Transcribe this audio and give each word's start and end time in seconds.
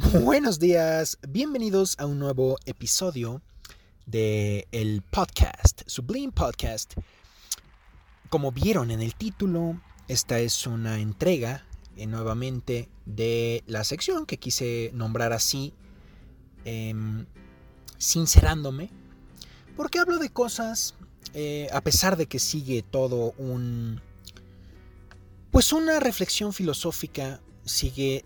Buenos 0.00 0.60
días, 0.60 1.18
bienvenidos 1.28 1.96
a 1.98 2.06
un 2.06 2.20
nuevo 2.20 2.56
episodio 2.66 3.42
de 4.06 4.68
el 4.70 5.02
podcast, 5.02 5.82
Sublime 5.86 6.30
Podcast. 6.30 6.94
Como 8.30 8.52
vieron 8.52 8.92
en 8.92 9.02
el 9.02 9.16
título, 9.16 9.80
esta 10.06 10.38
es 10.38 10.68
una 10.68 11.00
entrega 11.00 11.64
eh, 11.96 12.06
nuevamente 12.06 12.88
de 13.06 13.64
la 13.66 13.82
sección 13.82 14.24
que 14.24 14.38
quise 14.38 14.92
nombrar 14.94 15.32
así, 15.32 15.74
em, 16.64 17.26
sincerándome, 17.96 18.90
porque 19.76 19.98
hablo 19.98 20.18
de 20.18 20.30
cosas, 20.30 20.94
eh, 21.34 21.66
a 21.72 21.80
pesar 21.80 22.16
de 22.16 22.26
que 22.26 22.38
sigue 22.38 22.84
todo 22.88 23.32
un... 23.36 24.00
Pues 25.50 25.72
una 25.72 25.98
reflexión 25.98 26.52
filosófica 26.52 27.40
sigue 27.64 28.24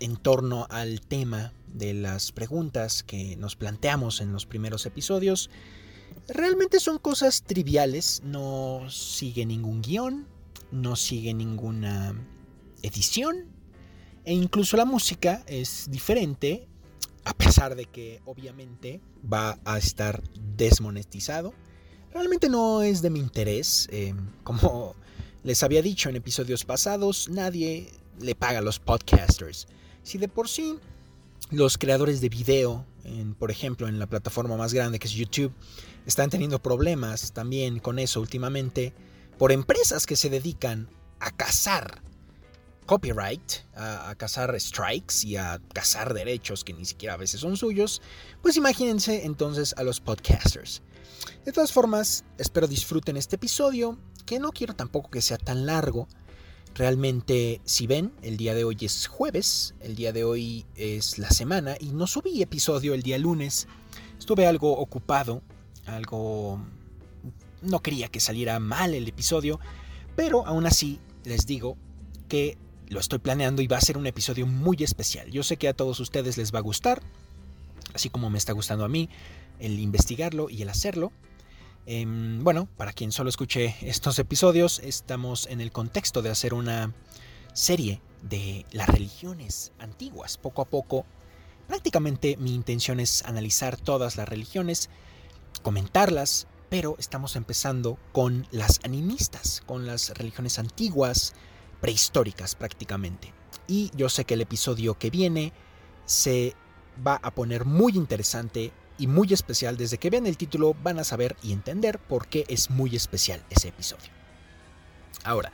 en 0.00 0.16
torno 0.16 0.66
al 0.70 1.00
tema 1.00 1.52
de 1.66 1.94
las 1.94 2.32
preguntas 2.32 3.02
que 3.02 3.36
nos 3.36 3.56
planteamos 3.56 4.20
en 4.20 4.32
los 4.32 4.46
primeros 4.46 4.86
episodios. 4.86 5.50
Realmente 6.28 6.80
son 6.80 6.98
cosas 6.98 7.42
triviales, 7.42 8.22
no 8.24 8.90
sigue 8.90 9.46
ningún 9.46 9.82
guion, 9.82 10.26
no 10.72 10.96
sigue 10.96 11.34
ninguna 11.34 12.14
edición 12.82 13.60
e 14.24 14.34
incluso 14.34 14.76
la 14.76 14.84
música 14.84 15.42
es 15.46 15.86
diferente, 15.90 16.68
a 17.24 17.34
pesar 17.34 17.74
de 17.74 17.86
que 17.86 18.20
obviamente 18.24 19.00
va 19.20 19.58
a 19.64 19.78
estar 19.78 20.22
desmonetizado. 20.56 21.54
Realmente 22.12 22.48
no 22.48 22.82
es 22.82 23.02
de 23.02 23.10
mi 23.10 23.20
interés, 23.20 23.88
eh, 23.90 24.14
como 24.42 24.94
les 25.42 25.62
había 25.62 25.82
dicho 25.82 26.08
en 26.08 26.16
episodios 26.16 26.64
pasados, 26.64 27.28
nadie 27.28 27.90
le 28.20 28.34
paga 28.34 28.58
a 28.58 28.62
los 28.62 28.78
podcasters. 28.78 29.66
Si 30.02 30.18
de 30.18 30.28
por 30.28 30.48
sí 30.48 30.78
los 31.50 31.78
creadores 31.78 32.20
de 32.20 32.28
video, 32.28 32.86
por 33.38 33.50
ejemplo, 33.50 33.88
en 33.88 33.98
la 33.98 34.06
plataforma 34.06 34.56
más 34.56 34.72
grande 34.72 34.98
que 34.98 35.08
es 35.08 35.14
YouTube, 35.14 35.52
están 36.06 36.30
teniendo 36.30 36.60
problemas 36.60 37.32
también 37.32 37.78
con 37.78 37.98
eso 37.98 38.20
últimamente, 38.20 38.92
por 39.38 39.52
empresas 39.52 40.06
que 40.06 40.16
se 40.16 40.30
dedican 40.30 40.88
a 41.18 41.30
cazar 41.30 42.02
copyright, 42.90 43.52
a, 43.76 44.12
cazar 44.16 44.58
strikes 44.60 45.24
y 45.24 45.36
a 45.36 45.60
cazar 45.72 46.12
derechos 46.12 46.64
que 46.64 46.72
ni 46.72 46.84
siquiera 46.84 47.14
a 47.14 47.16
veces 47.16 47.40
son 47.40 47.56
suyos, 47.56 48.02
pues 48.42 48.56
imagínense 48.56 49.26
entonces 49.26 49.74
a 49.76 49.84
los 49.84 50.00
podcasters. 50.00 50.82
De 51.44 51.52
todas 51.52 51.70
formas, 51.70 52.24
espero 52.36 52.66
disfruten 52.66 53.16
este 53.16 53.36
episodio, 53.36 53.96
que 54.26 54.40
no 54.40 54.50
quiero 54.50 54.74
tampoco 54.74 55.08
que 55.08 55.22
sea 55.22 55.38
tan 55.38 55.66
largo, 55.66 56.08
Realmente, 56.74 57.60
si 57.64 57.86
ven, 57.86 58.12
el 58.22 58.36
día 58.36 58.54
de 58.54 58.64
hoy 58.64 58.76
es 58.80 59.06
jueves, 59.06 59.74
el 59.80 59.96
día 59.96 60.12
de 60.12 60.24
hoy 60.24 60.64
es 60.76 61.18
la 61.18 61.30
semana 61.30 61.76
y 61.78 61.86
no 61.86 62.06
subí 62.06 62.40
episodio 62.42 62.94
el 62.94 63.02
día 63.02 63.18
lunes. 63.18 63.66
Estuve 64.18 64.46
algo 64.46 64.78
ocupado, 64.78 65.42
algo... 65.86 66.64
No 67.62 67.80
quería 67.82 68.08
que 68.08 68.20
saliera 68.20 68.58
mal 68.60 68.94
el 68.94 69.06
episodio, 69.06 69.60
pero 70.16 70.46
aún 70.46 70.64
así 70.64 70.98
les 71.24 71.44
digo 71.44 71.76
que 72.28 72.56
lo 72.88 73.00
estoy 73.00 73.18
planeando 73.18 73.60
y 73.60 73.66
va 73.66 73.76
a 73.76 73.82
ser 73.82 73.98
un 73.98 74.06
episodio 74.06 74.46
muy 74.46 74.76
especial. 74.80 75.30
Yo 75.30 75.42
sé 75.42 75.56
que 75.56 75.68
a 75.68 75.74
todos 75.74 76.00
ustedes 76.00 76.38
les 76.38 76.54
va 76.54 76.60
a 76.60 76.62
gustar, 76.62 77.02
así 77.92 78.08
como 78.08 78.30
me 78.30 78.38
está 78.38 78.52
gustando 78.52 78.84
a 78.84 78.88
mí 78.88 79.10
el 79.58 79.78
investigarlo 79.78 80.48
y 80.48 80.62
el 80.62 80.70
hacerlo. 80.70 81.12
Em, 81.86 82.44
bueno, 82.44 82.68
para 82.76 82.92
quien 82.92 83.10
solo 83.10 83.30
escuche 83.30 83.74
estos 83.80 84.18
episodios, 84.18 84.80
estamos 84.80 85.46
en 85.46 85.60
el 85.60 85.72
contexto 85.72 86.22
de 86.22 86.30
hacer 86.30 86.52
una 86.54 86.94
serie 87.52 88.00
de 88.22 88.66
las 88.70 88.88
religiones 88.88 89.72
antiguas. 89.78 90.36
Poco 90.36 90.62
a 90.62 90.66
poco, 90.66 91.06
prácticamente 91.66 92.36
mi 92.36 92.54
intención 92.54 93.00
es 93.00 93.24
analizar 93.24 93.76
todas 93.76 94.16
las 94.16 94.28
religiones, 94.28 94.90
comentarlas, 95.62 96.46
pero 96.68 96.96
estamos 96.98 97.34
empezando 97.34 97.98
con 98.12 98.46
las 98.50 98.80
animistas, 98.84 99.62
con 99.66 99.86
las 99.86 100.10
religiones 100.10 100.58
antiguas, 100.58 101.32
prehistóricas 101.80 102.54
prácticamente. 102.54 103.32
Y 103.66 103.90
yo 103.96 104.08
sé 104.08 104.24
que 104.24 104.34
el 104.34 104.42
episodio 104.42 104.98
que 104.98 105.10
viene 105.10 105.52
se 106.04 106.54
va 107.06 107.18
a 107.22 107.30
poner 107.34 107.64
muy 107.64 107.92
interesante 107.96 108.72
y 109.00 109.06
muy 109.06 109.32
especial. 109.32 109.76
Desde 109.76 109.98
que 109.98 110.10
vean 110.10 110.26
el 110.26 110.36
título 110.36 110.76
van 110.82 110.98
a 110.98 111.04
saber 111.04 111.36
y 111.42 111.52
entender 111.52 111.98
por 111.98 112.28
qué 112.28 112.44
es 112.48 112.70
muy 112.70 112.94
especial 112.94 113.42
ese 113.50 113.68
episodio. 113.68 114.10
Ahora, 115.24 115.50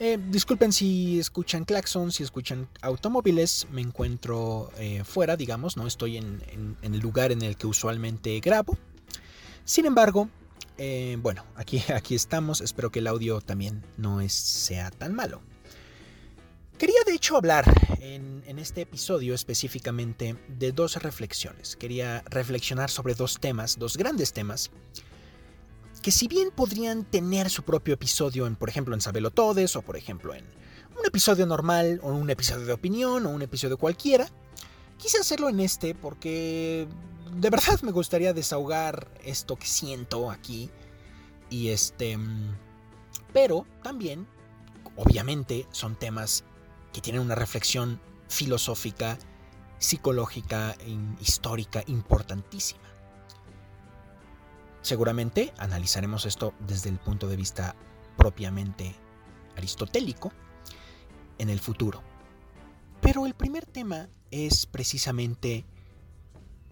eh, 0.00 0.18
disculpen 0.30 0.72
si 0.72 1.18
escuchan 1.18 1.64
claxon, 1.64 2.12
si 2.12 2.22
escuchan 2.22 2.68
automóviles, 2.82 3.66
me 3.72 3.82
encuentro 3.82 4.70
eh, 4.78 5.02
fuera, 5.04 5.36
digamos, 5.36 5.76
no 5.76 5.86
estoy 5.86 6.16
en, 6.16 6.76
el 6.82 6.98
lugar 7.00 7.32
en 7.32 7.42
el 7.42 7.56
que 7.56 7.66
usualmente 7.66 8.38
grabo. 8.40 8.78
Sin 9.64 9.86
embargo, 9.86 10.28
eh, 10.78 11.18
bueno, 11.20 11.44
aquí, 11.56 11.82
aquí 11.94 12.14
estamos, 12.14 12.60
espero 12.60 12.90
que 12.90 13.00
el 13.00 13.06
audio 13.06 13.40
también 13.40 13.82
no 13.96 14.26
sea 14.28 14.90
tan 14.90 15.14
malo. 15.14 15.42
Quería 16.78 17.00
de 17.04 17.12
hecho 17.12 17.36
hablar 17.36 17.64
en, 18.00 18.38
este 18.56 18.82
episodio 18.82 19.34
específicamente 19.34 20.36
de 20.48 20.70
dos 20.70 20.96
reflexiones. 20.96 21.76
Quería 21.76 22.22
reflexionar 22.28 22.88
sobre 22.88 23.14
dos 23.14 23.38
temas, 23.40 23.78
dos 23.78 23.96
grandes 23.96 24.32
temas, 24.32 24.70
que 26.02 26.12
si 26.12 26.28
bien 26.28 26.50
podrían 26.50 27.04
tener 27.04 27.50
su 27.50 27.62
propio 27.64 27.94
episodio 27.94 28.46
en, 28.46 28.54
por 28.56 28.68
ejemplo, 28.68 28.94
en 28.94 29.00
Sabelo 29.00 29.30
Todes, 29.30 29.74
o 29.74 29.82
por 29.82 29.96
ejemplo 29.96 30.34
en 30.34 30.44
un 30.98 31.04
episodio 31.04 31.46
normal, 31.46 32.00
o 32.02 32.12
un 32.12 32.30
episodio 32.30 32.66
de 32.66 32.72
opinión, 32.72 33.26
o 33.26 33.30
un 33.30 33.42
episodio 33.42 33.76
cualquiera, 33.76 34.28
quise 34.98 35.18
hacerlo 35.18 35.48
en 35.48 35.60
este 35.60 35.94
porque 35.96 36.86
de 37.36 37.50
verdad 37.50 37.80
me 37.82 37.92
gustaría 37.92 38.32
desahogar 38.32 39.08
esto 39.24 39.56
que 39.56 39.66
siento 39.66 40.30
aquí. 40.30 40.70
Y 41.50 41.68
este... 41.68 42.18
Pero 43.32 43.66
también, 43.82 44.26
obviamente, 44.96 45.66
son 45.70 45.96
temas 45.96 46.44
que 46.98 47.02
tienen 47.02 47.22
una 47.22 47.36
reflexión 47.36 48.00
filosófica, 48.28 49.20
psicológica 49.78 50.74
e 50.80 50.98
histórica 51.20 51.84
importantísima. 51.86 52.82
Seguramente 54.82 55.54
analizaremos 55.58 56.26
esto 56.26 56.54
desde 56.58 56.90
el 56.90 56.98
punto 56.98 57.28
de 57.28 57.36
vista 57.36 57.76
propiamente 58.16 58.96
aristotélico 59.56 60.32
en 61.38 61.50
el 61.50 61.60
futuro. 61.60 62.02
Pero 63.00 63.26
el 63.26 63.34
primer 63.34 63.64
tema 63.64 64.08
es 64.32 64.66
precisamente 64.66 65.66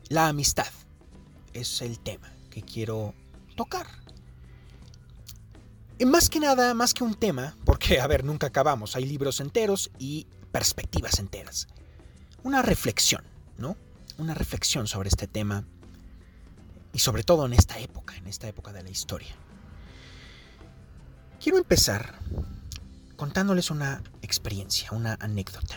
la 0.09 0.27
amistad. 0.27 0.73
Es 1.53 1.83
el 1.83 2.01
tema 2.01 2.33
que 2.51 2.63
quiero 2.63 3.15
tocar. 3.55 3.87
Más 6.05 6.29
que 6.29 6.41
nada, 6.41 6.75
más 6.75 6.93
que 6.93 7.05
un 7.05 7.15
tema, 7.15 7.57
porque, 7.65 8.01
a 8.01 8.07
ver, 8.07 8.23
nunca 8.23 8.49
acabamos, 8.49 8.97
hay 8.97 9.07
libros 9.07 9.41
enteros 9.41 9.91
y 9.99 10.27
perspectivas 10.53 11.19
enteras. 11.19 11.69
Una 12.43 12.61
reflexión, 12.61 13.25
¿no? 13.57 13.77
Una 14.19 14.35
reflexión 14.35 14.87
sobre 14.87 15.09
este 15.09 15.27
tema 15.27 15.65
y 16.93 16.99
sobre 16.99 17.23
todo 17.23 17.47
en 17.47 17.55
esta 17.55 17.79
época, 17.79 18.15
en 18.17 18.27
esta 18.27 18.47
época 18.47 18.73
de 18.73 18.83
la 18.83 18.91
historia. 18.91 19.35
Quiero 21.43 21.59
empezar 21.59 22.19
contándoles 23.17 23.71
una 23.71 24.03
experiencia, 24.23 24.91
una 24.93 25.17
anécdota. 25.21 25.77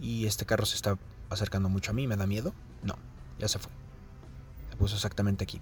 Y 0.00 0.26
este 0.26 0.46
carro 0.46 0.66
se 0.66 0.76
está 0.76 0.98
acercando 1.30 1.68
mucho 1.68 1.90
a 1.90 1.94
mí, 1.94 2.06
¿me 2.06 2.16
da 2.16 2.26
miedo? 2.26 2.54
No, 2.82 2.96
ya 3.38 3.48
se 3.48 3.58
fue. 3.58 3.72
Se 4.70 4.76
puso 4.76 4.94
exactamente 4.96 5.44
aquí. 5.44 5.60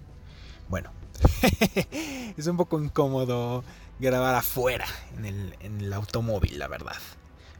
Bueno, 0.69 0.91
es 2.37 2.47
un 2.47 2.57
poco 2.57 2.79
incómodo 2.79 3.63
grabar 3.99 4.35
afuera 4.35 4.85
en 5.17 5.53
el, 5.81 5.93
automóvil, 5.93 6.59
la 6.59 6.67
verdad. 6.67 6.97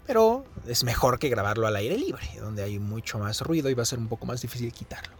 Pero 0.06 0.45
es 0.68 0.84
mejor 0.84 1.19
que 1.19 1.29
grabarlo 1.29 1.67
al 1.67 1.75
aire 1.75 1.97
libre, 1.97 2.25
donde 2.40 2.63
hay 2.63 2.79
mucho 2.79 3.20
más 3.20 3.41
ruido 3.41 3.70
y 3.70 3.73
va 3.73 3.84
a 3.84 3.85
ser 3.85 3.99
un 3.99 4.08
poco 4.08 4.26
más 4.26 4.41
difícil 4.41 4.72
quitarlo. 4.72 5.16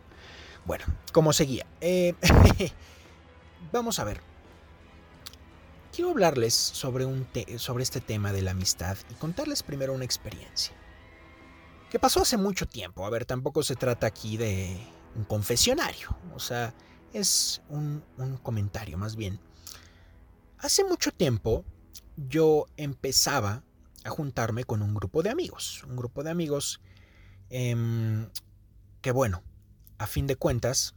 Bueno, 0.66 0.86
como 1.12 1.34
seguía. 1.34 1.66
Eh, 1.82 2.14
vamos 3.72 4.00
a 4.00 4.04
ver. 4.04 4.22
Quiero 5.94 6.12
hablarles 6.12 6.54
sobre, 6.54 7.06
un 7.06 7.28
sobre 7.58 7.84
este 7.84 8.02
tema 8.02 8.32
de 8.32 8.44
la 8.44 8.52
amistad 8.52 8.98
y 9.10 9.16
contarles 9.16 9.64
primero 9.64 9.94
una 9.94 10.06
experiencia. 10.06 10.74
Que 11.90 12.00
pasó 12.00 12.22
hace 12.22 12.38
mucho 12.38 12.68
tiempo. 12.68 13.06
A 13.06 13.10
ver, 13.10 13.26
tampoco 13.26 13.64
se 13.64 13.76
trata 13.76 14.08
aquí 14.08 14.38
de 14.38 14.78
un 15.16 15.24
confesionario. 15.24 16.16
O 16.36 16.40
sea, 16.40 16.74
es 17.14 17.62
un, 17.70 18.04
comentario 18.44 18.98
más 18.98 19.16
bien. 19.16 19.40
Hace 20.60 20.84
mucho 20.84 21.12
tiempo 21.12 21.66
yo 22.16 22.66
empezaba 22.78 23.64
a 24.04 24.10
juntarme 24.10 24.64
con 24.64 24.82
un 24.82 24.94
grupo 24.94 25.24
de 25.24 25.30
amigos. 25.30 25.84
Un 25.88 25.96
grupo 25.96 26.24
de 26.24 26.32
amigos 26.32 26.82
em, 27.50 28.28
que 29.02 29.12
bueno, 29.12 29.44
a 29.98 30.08
fin 30.08 30.28
de 30.28 30.36
cuentas, 30.36 30.96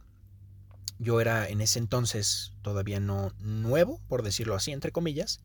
yo 0.99 1.19
era 1.21 1.47
en 1.47 1.61
ese 1.61 1.79
entonces 1.79 2.53
todavía 2.61 2.99
no 2.99 3.31
nuevo, 3.39 3.99
por 4.07 4.23
decirlo 4.23 4.55
así, 4.55 4.71
entre 4.71 4.91
comillas. 4.91 5.41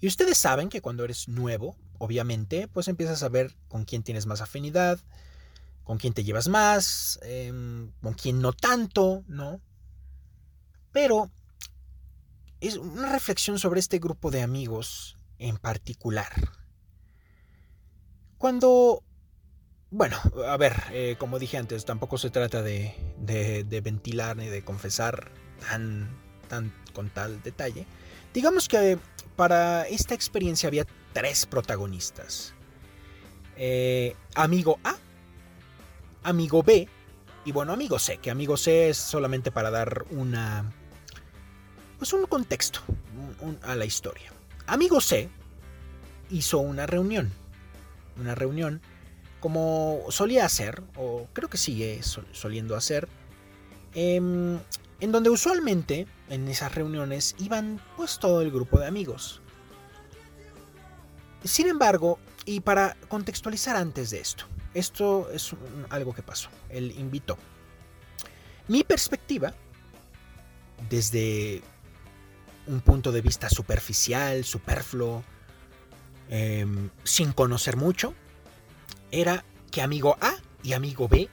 Y 0.00 0.06
ustedes 0.06 0.38
saben 0.38 0.68
que 0.68 0.80
cuando 0.80 1.04
eres 1.04 1.28
nuevo, 1.28 1.76
obviamente, 1.98 2.68
pues 2.68 2.88
empiezas 2.88 3.22
a 3.22 3.28
ver 3.28 3.54
con 3.68 3.84
quién 3.84 4.02
tienes 4.02 4.26
más 4.26 4.40
afinidad, 4.40 4.98
con 5.84 5.98
quién 5.98 6.14
te 6.14 6.24
llevas 6.24 6.48
más, 6.48 7.18
em, 7.22 7.90
con 8.02 8.14
quién 8.14 8.40
no 8.40 8.52
tanto, 8.52 9.24
¿no? 9.26 9.60
Pero 10.92 11.30
es 12.60 12.76
una 12.76 13.10
reflexión 13.10 13.58
sobre 13.58 13.80
este 13.80 13.98
grupo 13.98 14.30
de 14.30 14.42
amigos 14.42 15.16
en 15.38 15.56
particular. 15.56 16.32
Cuando, 18.38 19.02
bueno, 19.90 20.16
a 20.46 20.56
ver, 20.56 20.74
eh, 20.92 21.16
como 21.18 21.38
dije 21.38 21.58
antes, 21.58 21.84
tampoco 21.84 22.18
se 22.18 22.30
trata 22.30 22.62
de, 22.62 22.94
de, 23.18 23.80
ventilar 23.80 24.36
ni 24.36 24.46
de 24.46 24.64
confesar 24.64 25.30
tan, 25.60 26.08
tan 26.48 26.72
con 26.92 27.10
tal 27.10 27.42
detalle. 27.42 27.86
Digamos 28.32 28.68
que 28.68 28.98
para 29.36 29.86
esta 29.88 30.14
experiencia 30.14 30.68
había 30.68 30.86
tres 31.12 31.46
protagonistas. 31.46 32.54
Eh, 33.56 34.16
amigo 34.34 34.78
A, 34.84 34.96
amigo 36.22 36.62
B 36.62 36.88
y 37.44 37.52
bueno, 37.52 37.72
amigo 37.72 37.98
C, 37.98 38.18
que 38.18 38.30
amigo 38.30 38.56
C 38.56 38.90
es 38.90 38.96
solamente 38.96 39.50
para 39.50 39.70
dar 39.70 40.04
una... 40.10 40.72
Pues 42.00 42.14
un 42.14 42.24
contexto 42.24 42.80
a 43.60 43.74
la 43.74 43.84
historia. 43.84 44.32
Amigo 44.66 45.02
C 45.02 45.28
hizo 46.30 46.58
una 46.58 46.86
reunión. 46.86 47.30
Una 48.18 48.34
reunión 48.34 48.80
como 49.38 50.06
solía 50.08 50.46
hacer, 50.46 50.82
o 50.96 51.28
creo 51.34 51.50
que 51.50 51.58
sigue 51.58 52.00
soliendo 52.32 52.74
hacer, 52.74 53.06
em, 53.92 54.58
en 55.00 55.12
donde 55.12 55.28
usualmente 55.28 56.06
en 56.30 56.48
esas 56.48 56.74
reuniones 56.74 57.36
iban 57.38 57.78
pues 57.98 58.18
todo 58.18 58.40
el 58.40 58.50
grupo 58.50 58.78
de 58.78 58.86
amigos. 58.86 59.42
Sin 61.44 61.68
embargo, 61.68 62.18
y 62.46 62.60
para 62.60 62.96
contextualizar 63.08 63.76
antes 63.76 64.08
de 64.08 64.20
esto, 64.20 64.46
esto 64.72 65.28
es 65.34 65.50
algo 65.90 66.14
que 66.14 66.22
pasó. 66.22 66.48
Él 66.70 66.94
invitó. 66.98 67.36
Mi 68.68 68.84
perspectiva, 68.84 69.52
desde 70.88 71.62
un 72.66 72.80
punto 72.80 73.12
de 73.12 73.20
vista 73.20 73.48
superficial, 73.48 74.44
superfluo, 74.44 75.24
em, 76.28 76.90
sin 77.04 77.32
conocer 77.32 77.76
mucho, 77.76 78.14
era 79.10 79.44
que 79.70 79.82
amigo 79.82 80.16
A 80.20 80.34
y 80.62 80.72
amigo 80.72 81.08
B 81.08 81.28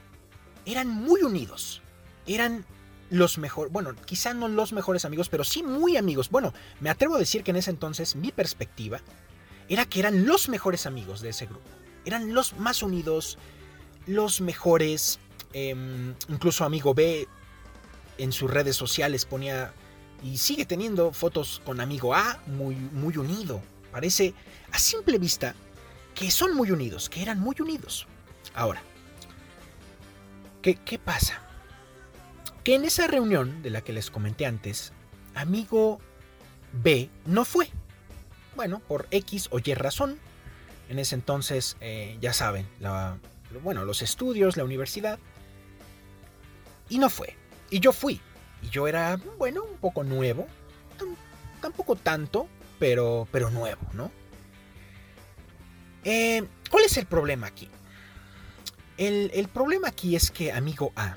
eran 0.66 0.88
muy 0.88 1.22
unidos. 1.22 1.82
Eran 2.26 2.64
los 3.10 3.38
mejores, 3.38 3.72
bueno, 3.72 3.94
quizá 4.04 4.34
no 4.34 4.48
los 4.48 4.72
mejores 4.72 5.04
amigos, 5.04 5.28
pero 5.28 5.44
sí 5.44 5.62
muy 5.62 5.96
amigos. 5.96 6.30
Bueno, 6.30 6.52
me 6.80 6.90
atrevo 6.90 7.16
a 7.16 7.18
decir 7.18 7.42
que 7.42 7.52
en 7.52 7.56
ese 7.56 7.70
entonces 7.70 8.16
mi 8.16 8.32
perspectiva 8.32 9.00
era 9.68 9.86
que 9.86 10.00
eran 10.00 10.26
los 10.26 10.48
mejores 10.48 10.86
amigos 10.86 11.20
de 11.20 11.30
ese 11.30 11.46
grupo. 11.46 11.68
Eran 12.04 12.34
los 12.34 12.56
más 12.58 12.82
unidos, 12.82 13.38
los 14.06 14.40
mejores. 14.40 15.18
Em, 15.54 16.14
incluso 16.28 16.64
amigo 16.64 16.92
B 16.92 17.26
en 18.18 18.32
sus 18.32 18.50
redes 18.50 18.76
sociales 18.76 19.24
ponía 19.24 19.72
y 20.22 20.38
sigue 20.38 20.66
teniendo 20.66 21.12
fotos 21.12 21.62
con 21.64 21.80
amigo 21.80 22.14
A 22.14 22.40
muy, 22.46 22.74
muy 22.74 23.16
unido. 23.16 23.60
Parece 23.92 24.34
a 24.72 24.78
simple 24.78 25.18
vista 25.18 25.54
que 26.14 26.30
son 26.30 26.54
muy 26.54 26.70
unidos, 26.70 27.08
que 27.08 27.22
eran 27.22 27.40
muy 27.40 27.56
unidos. 27.60 28.06
Ahora, 28.54 28.82
¿qué, 30.62 30.74
qué 30.74 30.98
pasa? 30.98 31.40
Que 32.64 32.74
en 32.74 32.84
esa 32.84 33.06
reunión 33.06 33.62
de 33.62 33.70
la 33.70 33.82
que 33.82 33.92
les 33.92 34.10
comenté 34.10 34.46
antes, 34.46 34.92
amigo 35.34 36.00
B 36.72 37.08
no 37.24 37.44
fue. 37.44 37.70
Bueno, 38.56 38.80
por 38.80 39.06
X 39.10 39.48
o 39.50 39.58
Y 39.58 39.74
razón. 39.74 40.18
En 40.88 40.98
ese 40.98 41.14
entonces, 41.14 41.76
eh, 41.80 42.16
ya 42.20 42.32
saben, 42.32 42.66
bueno, 43.62 43.84
los 43.84 44.02
estudios, 44.02 44.56
la 44.56 44.64
universidad. 44.64 45.18
Y 46.88 46.98
no 46.98 47.10
fue. 47.10 47.36
Y 47.70 47.80
yo 47.80 47.92
fui. 47.92 48.20
Y 48.62 48.68
yo 48.70 48.88
era, 48.88 49.18
bueno, 49.38 49.62
un 49.64 49.76
poco 49.78 50.04
nuevo. 50.04 50.46
Tampoco 51.60 51.96
tanto, 51.96 52.48
pero, 52.78 53.26
pero 53.32 53.50
nuevo, 53.50 53.80
¿no? 53.92 54.10
Eh, 56.04 56.44
¿Cuál 56.70 56.84
es 56.84 56.96
el 56.96 57.06
problema 57.06 57.48
aquí? 57.48 57.68
El, 58.96 59.30
el 59.34 59.48
problema 59.48 59.88
aquí 59.88 60.14
es 60.14 60.30
que 60.30 60.52
amigo 60.52 60.92
A, 60.94 61.16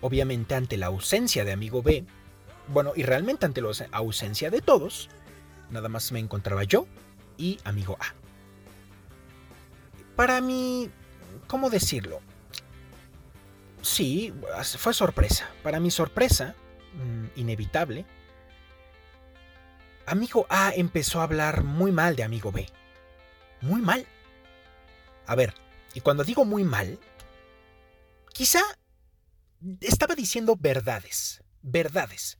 obviamente 0.00 0.54
ante 0.54 0.76
la 0.76 0.86
ausencia 0.86 1.44
de 1.44 1.52
amigo 1.52 1.82
B, 1.82 2.04
bueno, 2.68 2.92
y 2.94 3.02
realmente 3.02 3.46
ante 3.46 3.60
la 3.60 3.72
ausencia 3.92 4.50
de 4.50 4.60
todos, 4.60 5.08
Nada 5.70 5.88
más 5.88 6.12
me 6.12 6.20
encontraba 6.20 6.64
yo 6.64 6.86
y 7.36 7.58
amigo 7.64 7.96
A. 8.00 8.14
Para 10.14 10.40
mí, 10.40 10.90
¿cómo 11.46 11.70
decirlo? 11.70 12.20
Sí, 13.86 14.34
fue 14.78 14.92
sorpresa. 14.92 15.48
Para 15.62 15.78
mi 15.78 15.92
sorpresa, 15.92 16.56
mm, 16.94 17.26
inevitable, 17.36 18.04
amigo 20.06 20.44
A 20.50 20.72
empezó 20.74 21.20
a 21.20 21.22
hablar 21.22 21.62
muy 21.62 21.92
mal 21.92 22.16
de 22.16 22.24
amigo 22.24 22.50
B. 22.50 22.66
Muy 23.60 23.80
mal. 23.80 24.04
A 25.28 25.36
ver, 25.36 25.54
y 25.94 26.00
cuando 26.00 26.24
digo 26.24 26.44
muy 26.44 26.64
mal, 26.64 26.98
quizá 28.32 28.60
estaba 29.80 30.16
diciendo 30.16 30.56
verdades. 30.58 31.44
Verdades. 31.62 32.38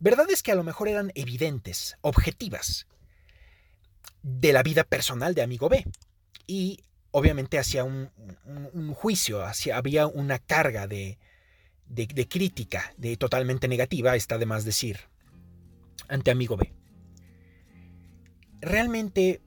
Verdades 0.00 0.42
que 0.42 0.52
a 0.52 0.56
lo 0.56 0.64
mejor 0.64 0.88
eran 0.88 1.12
evidentes, 1.14 1.98
objetivas, 2.00 2.86
de 4.22 4.54
la 4.54 4.62
vida 4.62 4.84
personal 4.84 5.34
de 5.34 5.42
amigo 5.42 5.68
B. 5.68 5.84
Y 6.46 6.82
obviamente 7.10 7.58
hacía 7.58 7.84
un, 7.84 8.10
juicio, 8.94 9.44
hacia, 9.44 9.76
había 9.76 10.06
una 10.06 10.38
carga 10.38 10.86
de, 10.86 11.18
de, 11.88 12.28
crítica, 12.28 12.92
de 12.96 13.16
totalmente 13.16 13.68
negativa, 13.68 14.14
está 14.16 14.38
de 14.38 14.46
más 14.46 14.64
decir, 14.64 15.00
ante 16.08 16.30
amigo 16.30 16.56
B. 16.56 16.72
Realmente, 18.60 19.40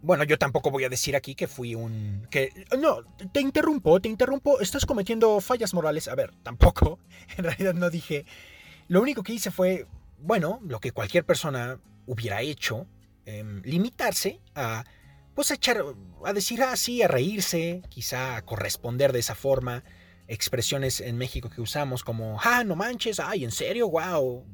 bueno, 0.00 0.24
yo 0.24 0.38
tampoco 0.38 0.70
voy 0.70 0.84
a 0.84 0.88
decir 0.88 1.16
aquí 1.16 1.34
que 1.34 1.46
fui 1.46 1.74
un... 1.74 2.26
que 2.30 2.50
No, 2.78 3.04
te 3.32 3.40
interrumpo, 3.40 4.00
te 4.00 4.08
interrumpo, 4.08 4.60
estás 4.60 4.86
cometiendo 4.86 5.40
fallas 5.40 5.74
morales. 5.74 6.08
A 6.08 6.14
ver, 6.14 6.32
tampoco, 6.42 6.98
en 7.36 7.44
realidad 7.44 7.74
no 7.74 7.90
dije 7.90 8.24
lo 8.88 9.00
único 9.00 9.22
que 9.22 9.32
hice 9.32 9.50
fue, 9.50 9.86
bueno, 10.18 10.60
lo 10.64 10.78
que 10.78 10.92
cualquier 10.92 11.24
persona 11.24 11.80
hubiera 12.06 12.42
hecho, 12.42 12.86
em, 13.24 13.62
limitarse 13.62 14.40
a, 14.54 14.84
pues, 15.34 15.50
a 15.50 15.54
echar, 15.54 15.84
a 16.24 16.32
decir 16.32 16.62
así, 16.62 17.02
ah, 17.02 17.06
a 17.06 17.08
reírse, 17.08 17.82
quizá 17.88 18.36
a 18.36 18.42
corresponder 18.42 19.12
de 19.12 19.20
esa 19.20 19.34
forma, 19.34 19.84
expresiones 20.28 21.00
en 21.00 21.18
México 21.18 21.50
que 21.50 21.60
usamos 21.60 22.04
como, 22.04 22.38
ah, 22.42 22.64
no 22.64 22.76
manches, 22.76 23.20
ay, 23.20 23.44
en 23.44 23.50
serio, 23.50 23.88
wow, 23.88 24.44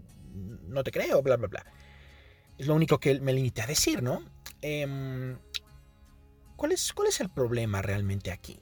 no 0.68 0.84
te 0.84 0.90
creo, 0.90 1.22
bla, 1.22 1.36
bla, 1.36 1.48
bla. 1.48 1.66
Es 2.56 2.66
lo 2.66 2.74
único 2.74 2.98
que 2.98 3.20
me 3.20 3.32
limité 3.32 3.62
a 3.62 3.66
decir, 3.66 4.02
¿no? 4.02 4.22
Em, 4.60 5.38
¿cuál, 6.56 6.72
es, 6.72 6.92
¿Cuál 6.92 7.08
es 7.08 7.20
el 7.20 7.28
problema 7.28 7.82
realmente 7.82 8.32
aquí? 8.32 8.60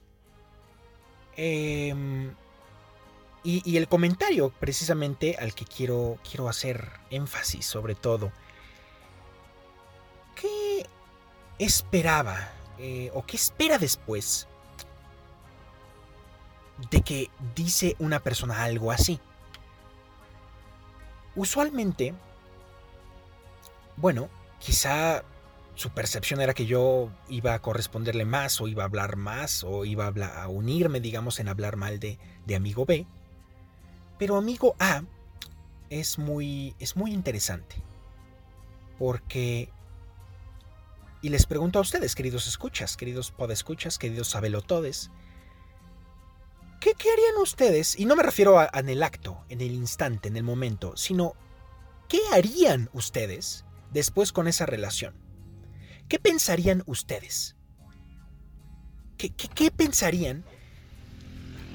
Eh, 1.35 1.93
y, 3.43 3.77
el 3.77 3.87
comentario 3.87 4.49
precisamente 4.49 5.37
al 5.39 5.53
que 5.53 5.63
quiero, 5.63 6.19
quiero 6.29 6.49
hacer 6.49 6.89
énfasis 7.09 7.65
sobre 7.65 7.95
todo. 7.95 8.33
Esperaba 11.59 12.51
eh, 12.77 13.11
o 13.13 13.25
qué 13.25 13.35
espera 13.35 13.77
después 13.77 14.47
de 16.91 17.01
que 17.01 17.29
dice 17.55 17.95
una 17.99 18.19
persona 18.19 18.63
algo 18.63 18.91
así? 18.91 19.19
Usualmente, 21.35 22.13
bueno, 23.95 24.29
quizá 24.59 25.23
su 25.75 25.91
percepción 25.91 26.41
era 26.41 26.55
que 26.55 26.65
yo 26.65 27.11
iba 27.29 27.53
a 27.53 27.61
corresponderle 27.61 28.25
más 28.25 28.59
o 28.59 28.67
iba 28.67 28.83
a 28.83 28.87
hablar 28.87 29.15
más 29.15 29.63
o 29.63 29.85
iba 29.85 30.07
a, 30.07 30.47
unirme, 30.47 30.99
digamos, 30.99 31.39
en 31.39 31.47
hablar 31.47 31.75
mal 31.75 31.99
de, 31.99 32.17
de 32.47 32.55
amigo 32.55 32.85
B. 32.85 33.05
Pero 34.17 34.37
amigo 34.37 34.75
A 34.79 35.03
es 35.91 36.17
muy, 36.17 36.75
es 36.79 36.95
muy 36.95 37.13
interesante. 37.13 37.75
Porque... 38.97 39.69
Y 41.27 41.29
les 41.29 41.45
pregunto 41.45 41.77
a 41.77 41.81
ustedes, 41.81 42.15
queridos 42.15 42.47
escuchas, 42.47 42.95
queridos 42.95 43.31
podescuchas, 43.31 43.97
queridos 43.97 44.29
sabelotodes, 44.29 45.11
¿qué, 46.79 46.93
¿qué 46.93 47.11
harían 47.11 47.35
ustedes? 47.41 47.99
Y 47.99 48.05
no 48.05 48.15
me 48.15 48.23
refiero 48.23 48.57
a, 48.57 48.69
en 48.73 48.87
el 48.87 49.03
acto, 49.03 49.43
en 49.49 49.59
el 49.59 49.73
instante, 49.73 50.29
en 50.29 50.37
el 50.37 50.43
momento, 50.43 50.95
sino 50.95 51.33
¿qué 52.07 52.21
harían 52.31 52.89
ustedes 52.93 53.65
después 53.91 54.31
con 54.31 54.47
esa 54.47 54.65
relación? 54.65 55.15
¿Qué 56.07 56.17
pensarían 56.17 56.81
ustedes? 56.85 57.57
¿Qué, 59.17 59.29
qué, 59.31 59.49
qué 59.49 59.69
pensarían 59.69 60.45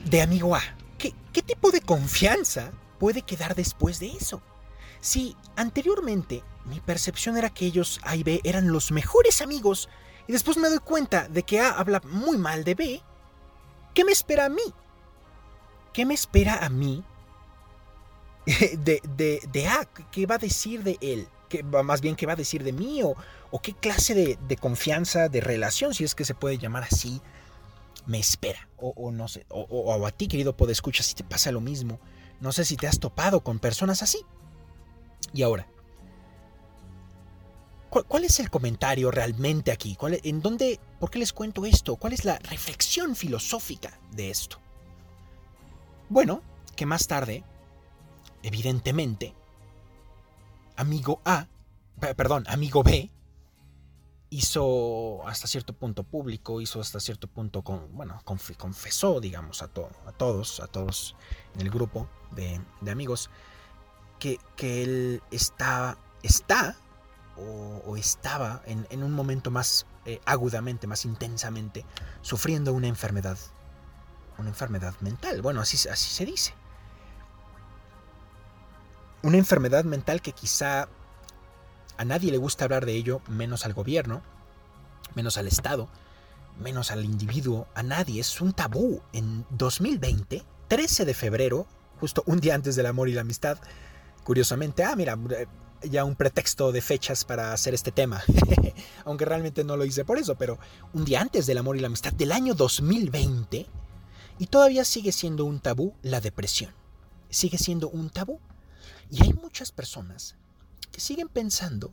de 0.06 0.22
amigo 0.22 0.56
A? 0.56 0.62
¿Qué, 0.96 1.12
tipo 1.42 1.70
de 1.72 1.82
confianza 1.82 2.72
puede 2.98 3.20
quedar 3.20 3.54
después 3.54 4.00
de 4.00 4.12
eso? 4.12 4.42
Si 5.02 5.36
anteriormente 5.56 6.42
mi 6.64 6.80
percepción 6.80 7.36
era 7.36 7.50
que 7.50 7.66
ellos 7.66 8.00
A 8.04 8.16
y 8.16 8.22
B 8.22 8.40
eran 8.44 8.72
los 8.72 8.92
mejores 8.92 9.42
amigos 9.42 9.88
y 10.26 10.32
después 10.32 10.56
me 10.56 10.68
doy 10.68 10.78
cuenta 10.78 11.28
de 11.28 11.42
que 11.42 11.60
A 11.60 11.70
habla 11.70 12.00
muy 12.04 12.38
mal 12.38 12.64
de 12.64 12.74
B, 12.74 13.02
¿qué 13.94 14.04
me 14.04 14.12
espera 14.12 14.46
a 14.46 14.48
mí? 14.48 14.62
¿Qué 15.92 16.06
me 16.06 16.14
espera 16.14 16.64
a 16.64 16.68
mí 16.68 17.04
de, 18.46 19.02
de, 19.16 19.40
de 19.52 19.68
A? 19.68 19.88
¿Qué 20.10 20.26
va 20.26 20.36
a 20.36 20.38
decir 20.38 20.82
de 20.82 20.96
él? 21.00 21.28
¿Qué, 21.48 21.62
más 21.62 22.00
bien, 22.00 22.16
¿qué 22.16 22.26
va 22.26 22.32
a 22.32 22.36
decir 22.36 22.62
de 22.64 22.72
mí? 22.72 23.02
¿O, 23.02 23.14
o 23.50 23.60
qué 23.60 23.74
clase 23.74 24.14
de, 24.14 24.38
de, 24.48 24.56
confianza, 24.56 25.28
de 25.28 25.40
relación, 25.40 25.92
si 25.92 26.04
es 26.04 26.14
que 26.14 26.24
se 26.24 26.34
puede 26.34 26.56
llamar 26.56 26.84
así, 26.84 27.20
me 28.06 28.18
espera? 28.18 28.68
O, 28.78 28.94
o 28.96 29.12
no 29.12 29.28
sé, 29.28 29.44
o, 29.50 29.60
o, 29.60 30.06
a 30.06 30.10
ti, 30.12 30.28
querido 30.28 30.56
podescucha, 30.56 31.02
si 31.02 31.14
te 31.14 31.24
pasa 31.24 31.52
lo 31.52 31.60
mismo. 31.60 32.00
No 32.40 32.52
sé 32.52 32.64
si 32.64 32.76
te 32.76 32.86
has 32.86 32.98
topado 32.98 33.42
con 33.42 33.58
personas 33.58 34.02
así. 34.02 34.24
Y 35.34 35.42
ahora, 35.42 35.68
¿Cuál, 37.92 38.24
es 38.24 38.40
el 38.40 38.48
comentario 38.48 39.10
realmente 39.10 39.70
aquí? 39.70 39.96
¿Cuál, 39.96 40.18
¿En 40.22 40.40
dónde, 40.40 40.80
por 40.98 41.10
qué 41.10 41.18
les 41.18 41.34
cuento 41.34 41.66
esto? 41.66 41.96
¿Cuál 41.96 42.14
es 42.14 42.24
la 42.24 42.38
reflexión 42.38 43.14
filosófica 43.14 44.00
de 44.12 44.30
esto? 44.30 44.58
Bueno, 46.08 46.42
que 46.74 46.86
más 46.86 47.06
tarde, 47.06 47.44
evidentemente, 48.42 49.34
amigo 50.74 51.20
A, 51.26 51.48
perdón, 52.16 52.44
amigo 52.48 52.82
B, 52.82 53.10
hizo 54.30 55.28
hasta 55.28 55.46
cierto 55.46 55.74
punto 55.74 56.02
público, 56.02 56.62
hizo 56.62 56.80
hasta 56.80 56.98
cierto 56.98 57.28
punto, 57.28 57.60
con, 57.60 57.94
bueno, 57.94 58.22
confesó, 58.24 59.20
digamos, 59.20 59.60
a, 59.60 59.66
a 59.66 60.12
todos, 60.12 60.60
a 60.60 60.66
todos 60.66 61.14
en 61.54 61.60
el 61.60 61.68
grupo 61.68 62.08
de, 62.30 62.58
de 62.80 62.90
amigos, 62.90 63.28
que, 64.18 64.38
que 64.56 64.82
él 64.82 65.22
está, 65.30 65.98
está 66.22 66.78
o, 67.36 67.96
estaba 67.96 68.62
en, 68.66 69.02
un 69.02 69.12
momento 69.12 69.50
más 69.50 69.86
eh, 70.06 70.20
agudamente, 70.24 70.86
más 70.86 71.04
intensamente, 71.04 71.84
sufriendo 72.20 72.72
una 72.72 72.88
enfermedad, 72.88 73.38
una 74.38 74.48
enfermedad 74.48 74.94
mental. 75.00 75.42
Bueno, 75.42 75.60
así, 75.60 75.76
así 75.88 76.10
se 76.10 76.24
dice. 76.24 76.54
Una 79.22 79.38
enfermedad 79.38 79.84
mental 79.84 80.20
que 80.20 80.32
quizá 80.32 80.88
a 81.96 82.04
nadie 82.04 82.32
le 82.32 82.38
gusta 82.38 82.64
hablar 82.64 82.86
de 82.86 82.94
ello, 82.94 83.20
menos 83.28 83.64
al 83.64 83.74
gobierno, 83.74 84.22
menos 85.14 85.36
al 85.36 85.46
Estado, 85.46 85.88
menos 86.58 86.90
al 86.90 87.04
individuo, 87.04 87.68
a 87.74 87.82
nadie. 87.82 88.20
Es 88.20 88.40
un 88.40 88.52
tabú. 88.52 89.00
En 89.12 89.46
2020, 89.50 90.42
13 90.68 91.04
de 91.04 91.14
febrero, 91.14 91.66
justo 92.00 92.22
un 92.26 92.40
día 92.40 92.54
antes 92.54 92.74
del 92.74 92.86
amor 92.86 93.08
y 93.08 93.12
la 93.12 93.20
amistad, 93.20 93.58
curiosamente, 94.24 94.84
ah, 94.84 94.96
mira, 94.96 95.16
ya 95.84 96.04
un 96.04 96.16
pretexto 96.16 96.72
de 96.72 96.80
fechas 96.80 97.24
para 97.24 97.52
hacer 97.52 97.74
este 97.74 97.92
tema. 97.92 98.22
Aunque 99.04 99.24
realmente 99.24 99.64
no 99.64 99.76
lo 99.76 99.84
hice 99.84 100.04
por 100.04 100.18
eso, 100.18 100.34
pero 100.36 100.58
un 100.92 101.04
día 101.04 101.20
antes 101.20 101.46
del 101.46 101.58
amor 101.58 101.76
y 101.76 101.80
la 101.80 101.88
amistad 101.88 102.12
del 102.12 102.32
año 102.32 102.54
2020, 102.54 103.66
y 104.38 104.46
todavía 104.46 104.84
sigue 104.84 105.12
siendo 105.12 105.44
un 105.44 105.60
tabú 105.60 105.94
la 106.02 106.20
depresión. 106.20 106.72
Sigue 107.30 107.58
siendo 107.58 107.88
un 107.88 108.10
tabú. 108.10 108.40
Y 109.10 109.22
hay 109.22 109.32
muchas 109.34 109.72
personas 109.72 110.36
que 110.90 111.00
siguen 111.00 111.28
pensando 111.28 111.92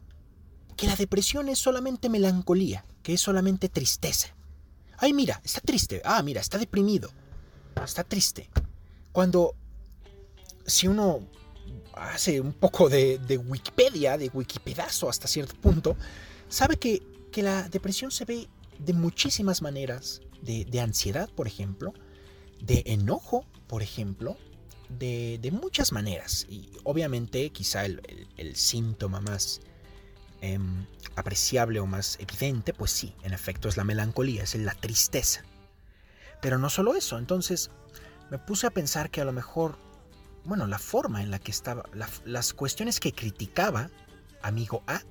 que 0.76 0.88
la 0.88 0.96
depresión 0.96 1.50
es 1.50 1.60
solamente 1.60 2.10
melancolía, 2.10 2.86
que 3.04 3.14
es 3.14 3.22
solamente 3.22 3.70
tristeza. 3.70 4.36
Ay, 4.98 5.14
mira, 5.14 5.42
está 5.44 5.62
triste. 5.62 6.02
Ah, 6.06 6.24
mira, 6.24 6.42
está 6.42 6.58
deprimido. 6.58 7.12
Está 7.84 8.04
triste. 8.04 8.50
Cuando 9.12 9.56
si 10.66 10.88
uno 10.88 11.20
hace 11.94 12.42
un 12.42 12.54
poco 12.54 12.90
de, 12.90 13.20
Wikipedia, 13.48 14.18
de 14.18 14.30
Wikipedazo 14.34 15.10
hasta 15.10 15.28
cierto 15.28 15.56
punto, 15.56 15.96
sabe 16.48 16.78
que, 16.78 17.02
que, 17.32 17.44
la 17.44 17.68
depresión 17.70 18.12
se 18.12 18.26
ve 18.26 18.48
de 18.80 18.94
muchísimas 18.94 19.62
maneras, 19.62 20.22
de, 20.42 20.80
ansiedad, 20.80 21.30
por 21.30 21.48
ejemplo, 21.48 21.94
de 22.62 22.84
enojo, 22.86 23.46
por 23.68 23.84
ejemplo, 23.84 24.38
de, 24.90 25.50
muchas 25.52 25.92
maneras. 25.92 26.46
Y 26.50 26.72
obviamente 26.84 27.50
quizá 27.52 27.86
el, 27.86 28.02
síntoma 28.56 29.22
más 29.22 29.62
em, 30.42 30.86
apreciable 31.16 31.80
o 31.80 31.86
más 31.86 32.18
evidente, 32.20 32.74
pues 32.74 32.92
sí, 32.92 33.14
en 33.24 33.34
efecto 33.34 33.68
es 33.68 33.78
la 33.78 33.84
melancolía, 33.84 34.44
es 34.44 34.56
la 34.56 34.74
tristeza. 34.74 35.44
Pero 36.42 36.58
no 36.58 36.70
solo 36.70 36.96
eso, 36.96 37.18
entonces 37.18 37.70
me 38.32 38.38
puse 38.38 38.68
a 38.68 38.72
pensar 38.72 39.10
que 39.12 39.22
a 39.22 39.26
lo 39.26 39.34
mejor 39.34 39.78
bueno, 40.46 40.68
la 40.68 40.80
forma 40.80 41.22
en 41.22 41.32
la 41.32 41.40
que 41.40 41.52
estaba, 41.52 41.84
las 42.26 42.54
cuestiones 42.54 43.00
que 43.00 43.14
criticaba 43.14 43.90
amigo 44.42 44.84
A 44.88 45.02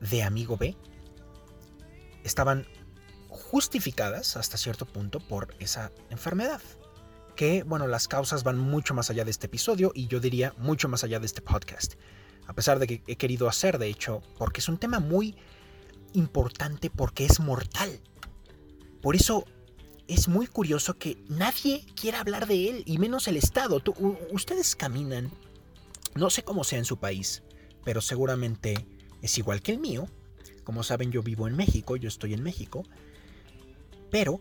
de 0.00 0.22
amigo 0.22 0.56
B 0.56 0.76
estaban 2.24 2.66
justificadas 3.28 4.36
hasta 4.36 4.56
cierto 4.56 4.86
punto 4.86 5.20
por 5.20 5.54
esa 5.58 5.90
enfermedad. 6.10 6.60
Que, 7.36 7.62
bueno, 7.62 7.86
las 7.86 8.08
causas 8.08 8.44
van 8.44 8.58
mucho 8.58 8.92
más 8.92 9.10
allá 9.10 9.24
de 9.24 9.30
este 9.30 9.46
episodio 9.46 9.92
y 9.94 10.06
yo 10.06 10.20
diría 10.20 10.52
mucho 10.58 10.88
más 10.88 11.02
allá 11.02 11.18
de 11.18 11.26
este 11.26 11.40
podcast. 11.40 11.94
A 12.46 12.52
pesar 12.52 12.78
de 12.78 12.86
que 12.86 13.02
he 13.06 13.16
querido 13.16 13.48
hacer, 13.48 13.78
de 13.78 13.88
hecho, 13.88 14.22
porque 14.36 14.60
es 14.60 14.68
un 14.68 14.76
tema 14.76 15.00
muy 15.00 15.36
importante 16.12 16.90
porque 16.90 17.24
es 17.24 17.40
mortal. 17.40 18.00
Por 19.00 19.16
eso 19.16 19.46
es 20.12 20.28
muy 20.28 20.46
curioso 20.46 20.98
que 20.98 21.16
nadie 21.28 21.86
quiera 21.94 22.20
hablar 22.20 22.46
de 22.46 22.68
él, 22.68 22.82
y 22.86 22.98
menos 22.98 23.28
el 23.28 23.36
Estado. 23.36 23.82
ustedes 24.30 24.76
caminan, 24.76 25.30
no 26.14 26.28
sé 26.28 26.42
cómo 26.42 26.64
sea 26.64 26.78
en 26.78 26.84
su 26.84 26.98
país, 26.98 27.42
pero 27.84 28.00
seguramente 28.02 28.86
es 29.22 29.38
igual 29.38 29.62
que 29.62 29.72
el 29.72 29.78
mío. 29.78 30.08
Como 30.64 30.82
saben, 30.82 31.10
yo 31.10 31.22
vivo 31.22 31.48
en 31.48 31.56
México, 31.56 31.96
yo 31.96 32.08
estoy 32.08 32.34
en 32.34 32.42
México, 32.42 32.84
pero 34.10 34.40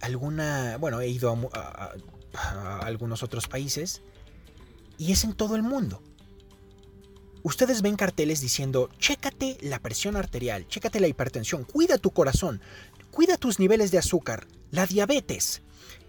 alguna, 0.00 0.76
bueno, 0.76 1.00
he 1.00 1.08
ido 1.08 1.50
a, 1.54 1.94
a 2.34 2.78
algunos 2.80 3.22
otros 3.22 3.48
países 3.48 4.02
y 4.98 5.12
es 5.12 5.24
en 5.24 5.32
todo 5.32 5.56
el 5.56 5.62
mundo. 5.62 6.02
Ustedes 7.42 7.82
ven 7.82 7.96
carteles 7.96 8.40
diciendo, 8.40 8.90
chécate 8.98 9.56
la 9.62 9.78
presión 9.78 10.16
arterial, 10.16 10.68
chécate 10.68 11.00
la 11.00 11.08
hipertensión, 11.08 11.64
cuida 11.64 11.96
tu 11.96 12.10
corazón, 12.10 12.60
cuida 13.10 13.36
tus 13.36 13.58
niveles 13.58 13.90
de 13.90 13.98
azúcar, 13.98 14.46
la 14.70 14.86
diabetes, 14.86 15.62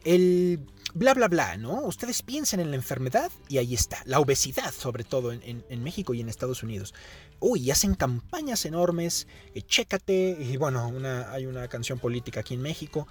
el 0.04 0.60
bla 0.94 1.14
bla 1.14 1.28
bla, 1.28 1.58
¿no? 1.58 1.82
Ustedes 1.84 2.22
piensen 2.24 2.60
en 2.60 2.72
la 2.72 2.76
enfermedad 2.76 3.32
y 3.48 3.58
ahí 3.58 3.74
está, 3.74 4.02
la 4.06 4.20
obesidad 4.20 4.74
sobre 4.74 5.04
todo 5.04 5.32
en, 5.32 5.84
México 5.84 6.14
y 6.14 6.22
en 6.22 6.30
Estados 6.30 6.64
Unidos. 6.64 6.94
Uy, 7.40 7.72
hacen 7.72 7.96
campañas 7.96 8.66
enormes, 8.66 9.28
eh, 9.54 9.62
chécate, 9.62 10.38
y 10.40 10.58
bueno, 10.58 10.92
hay 11.30 11.46
una 11.46 11.68
canción 11.68 12.00
política 12.00 12.42
aquí 12.42 12.56
en 12.56 12.62
México, 12.62 13.08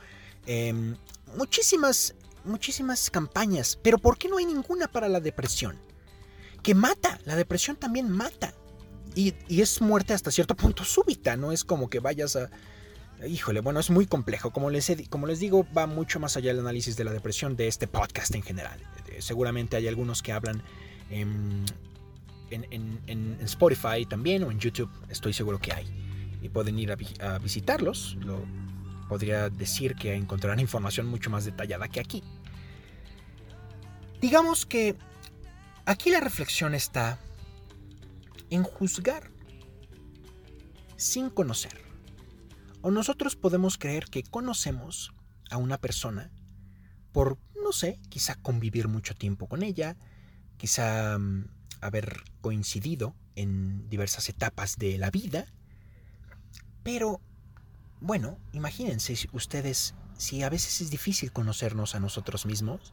em, 0.46 0.96
muchísimas, 1.36 2.14
muchísimas 2.44 3.10
campañas, 3.10 3.78
pero 3.82 3.98
¿por 3.98 4.18
qué 4.18 4.28
no 4.28 4.38
hay 4.38 4.46
ninguna 4.46 4.88
para 4.88 5.08
la 5.08 5.20
depresión? 5.20 5.78
Que 6.62 6.74
mata, 6.74 7.18
la 7.24 7.36
depresión 7.36 7.76
también 7.76 8.10
mata. 8.10 8.54
Y, 9.14 9.34
y 9.48 9.62
es 9.62 9.80
muerte 9.80 10.12
hasta 10.12 10.30
cierto 10.30 10.54
punto 10.54 10.84
súbita, 10.84 11.36
no 11.36 11.50
es 11.50 11.64
como 11.64 11.88
que 11.88 11.98
vayas 11.98 12.36
a, 12.36 12.50
Híjole, 13.26 13.60
bueno, 13.60 13.80
es 13.80 13.90
muy 13.90 14.06
complejo. 14.06 14.52
Como 14.52 14.70
les, 14.70 14.92
como 15.10 15.26
les 15.26 15.40
digo, 15.40 15.66
va 15.76 15.86
mucho 15.86 16.20
más 16.20 16.36
allá 16.36 16.50
del 16.50 16.60
análisis 16.60 16.96
de 16.96 17.04
la 17.04 17.12
depresión 17.12 17.56
de 17.56 17.66
este 17.66 17.88
podcast 17.88 18.34
en 18.34 18.42
general. 18.42 18.80
Eh, 19.08 19.20
seguramente 19.20 19.76
hay 19.76 19.88
algunos 19.88 20.22
que 20.22 20.32
hablan 20.32 20.62
en, 21.10 21.64
Spotify 23.40 24.06
también 24.08 24.44
o 24.44 24.50
en 24.52 24.60
YouTube. 24.60 24.90
Estoy 25.08 25.32
seguro 25.32 25.58
que 25.58 25.72
hay. 25.72 25.86
Y 26.42 26.48
pueden 26.48 26.78
ir 26.78 26.92
a, 26.92 27.38
visitarlos. 27.38 28.16
Lo, 28.20 28.44
podría 29.08 29.50
decir 29.50 29.96
que 29.96 30.14
encontrarán 30.14 30.60
información 30.60 31.06
mucho 31.06 31.28
más 31.28 31.44
detallada 31.44 31.88
que 31.88 31.98
aquí. 31.98 32.22
Digamos 34.20 34.64
que 34.64 34.94
aquí 35.86 36.10
la 36.10 36.20
reflexión 36.20 36.74
está 36.74 37.18
en 38.50 38.62
juzgar 38.62 39.30
sin 40.96 41.30
conocer. 41.30 41.87
O 42.80 42.90
nosotros 42.90 43.36
podemos 43.36 43.78
creer 43.78 44.06
que 44.06 44.22
conocemos 44.22 45.12
a 45.50 45.56
una 45.56 45.78
persona 45.78 46.30
por, 47.12 47.38
no 47.62 47.72
sé, 47.72 47.98
quizá 48.08 48.36
convivir 48.36 48.88
mucho 48.88 49.14
tiempo 49.14 49.48
con 49.48 49.62
ella, 49.62 49.96
quizá 50.56 51.18
mm, 51.18 51.48
haber 51.80 52.22
coincidido 52.40 53.14
en 53.34 53.88
diversas 53.88 54.28
etapas 54.28 54.76
de 54.76 54.98
la 54.98 55.10
vida. 55.10 55.46
Pero, 56.82 57.20
bueno, 58.00 58.38
imagínense 58.52 59.14
ustedes, 59.32 59.94
si 60.16 60.42
a 60.42 60.48
veces 60.48 60.80
es 60.80 60.90
difícil 60.90 61.32
conocernos 61.32 61.94
a 61.94 62.00
nosotros 62.00 62.46
mismos, 62.46 62.92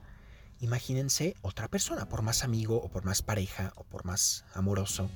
imagínense 0.60 1.36
otra 1.42 1.68
persona, 1.68 2.08
por 2.08 2.22
más 2.22 2.44
amigo 2.44 2.78
o 2.82 2.90
por 2.90 3.06
más 3.06 3.22
pareja 3.22 3.74
o 3.76 3.84
por 3.84 4.06
más 4.06 4.46
amoroso 4.54 5.10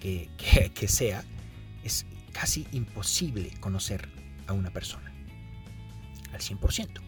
que, 0.00 0.30
que, 0.36 0.72
que 0.72 0.88
sea, 0.88 1.24
es 1.84 2.06
casi 2.32 2.66
imposible 2.72 3.52
conocer 3.60 4.08
a 4.46 4.52
una 4.52 4.70
persona. 4.70 5.12
Al 6.32 6.40
100%. 6.40 7.00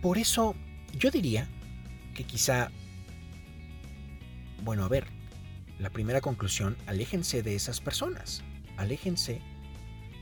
Por 0.00 0.18
eso 0.18 0.54
yo 0.98 1.10
diría 1.10 1.48
que 2.14 2.24
quizá, 2.24 2.70
bueno, 4.62 4.84
a 4.84 4.88
ver, 4.88 5.06
la 5.78 5.90
primera 5.90 6.20
conclusión, 6.20 6.76
aléjense 6.86 7.42
de 7.42 7.54
esas 7.54 7.80
personas. 7.80 8.42
Aléjense 8.76 9.40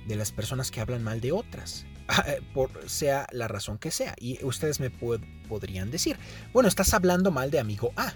de 0.06 0.16
las 0.16 0.32
personas 0.32 0.70
que 0.70 0.80
hablan 0.80 1.02
mal 1.02 1.20
de 1.20 1.32
otras. 1.32 1.86
por, 2.54 2.88
sea 2.88 3.26
la 3.32 3.48
razón 3.48 3.78
que 3.78 3.90
sea. 3.90 4.14
Y 4.18 4.42
ustedes 4.44 4.80
me 4.80 4.90
podrían 4.90 5.90
decir, 5.90 6.16
bueno, 6.52 6.68
estás 6.68 6.94
hablando 6.94 7.30
mal 7.30 7.50
de 7.50 7.60
amigo 7.60 7.92
A. 7.96 8.12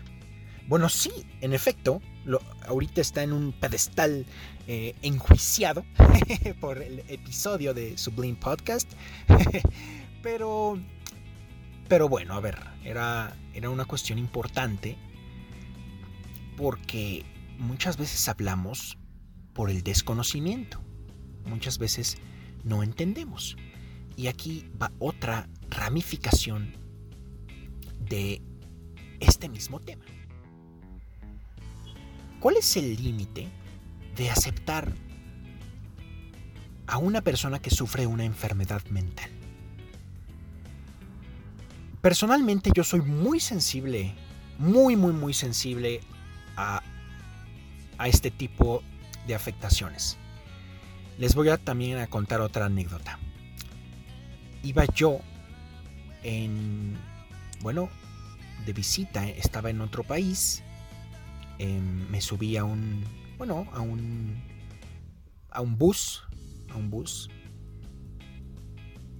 Bueno, 0.66 0.88
sí, 0.88 1.12
en 1.40 1.52
efecto, 1.52 2.00
lo, 2.24 2.40
ahorita 2.66 3.00
está 3.00 3.22
en 3.22 3.32
un 3.32 3.52
pedestal 3.52 4.24
eh, 4.66 4.94
enjuiciado 5.02 5.84
por 6.60 6.82
el 6.82 7.00
episodio 7.08 7.74
de 7.74 7.98
Sublime 7.98 8.36
Podcast. 8.36 8.90
pero, 10.22 10.78
pero 11.86 12.08
bueno, 12.08 12.34
a 12.34 12.40
ver, 12.40 12.58
era, 12.82 13.36
era 13.52 13.68
una 13.68 13.84
cuestión 13.84 14.18
importante 14.18 14.96
porque 16.56 17.24
muchas 17.58 17.98
veces 17.98 18.26
hablamos 18.28 18.96
por 19.52 19.70
el 19.70 19.82
desconocimiento. 19.82 20.80
Muchas 21.46 21.78
veces 21.78 22.16
no 22.62 22.82
entendemos. 22.82 23.56
Y 24.16 24.28
aquí 24.28 24.70
va 24.80 24.90
otra 24.98 25.48
ramificación 25.68 26.72
de 28.00 28.40
este 29.20 29.48
mismo 29.48 29.80
tema. 29.80 30.04
¿Cuál 32.44 32.58
es 32.58 32.76
el 32.76 33.02
límite 33.02 33.48
de 34.16 34.28
aceptar 34.28 34.92
a 36.86 36.98
una 36.98 37.22
persona 37.22 37.58
que 37.58 37.70
sufre 37.70 38.06
una 38.06 38.26
enfermedad 38.26 38.84
mental? 38.90 39.30
Personalmente 42.02 42.70
yo 42.74 42.84
soy 42.84 43.00
muy 43.00 43.40
sensible, 43.40 44.12
muy, 44.58 44.94
muy, 44.94 45.14
muy 45.14 45.32
sensible 45.32 46.02
a, 46.54 46.82
a 47.96 48.08
este 48.08 48.30
tipo 48.30 48.82
de 49.26 49.34
afectaciones. 49.34 50.18
Les 51.16 51.34
voy 51.34 51.48
a 51.48 51.56
también 51.56 51.96
a 51.96 52.08
contar 52.08 52.42
otra 52.42 52.66
anécdota. 52.66 53.18
Iba 54.62 54.84
yo 54.94 55.20
en, 56.22 56.98
bueno, 57.62 57.88
de 58.66 58.74
visita, 58.74 59.26
estaba 59.30 59.70
en 59.70 59.80
otro 59.80 60.04
país, 60.04 60.62
em, 61.58 62.08
me 62.10 62.20
subí 62.20 62.56
a 62.56 62.64
un, 62.64 63.04
bueno, 63.38 63.66
a 63.72 63.80
un, 63.80 64.42
a 65.50 65.60
un 65.60 65.78
bus, 65.78 66.24
a 66.70 66.76
un 66.76 66.90
bus, 66.90 67.30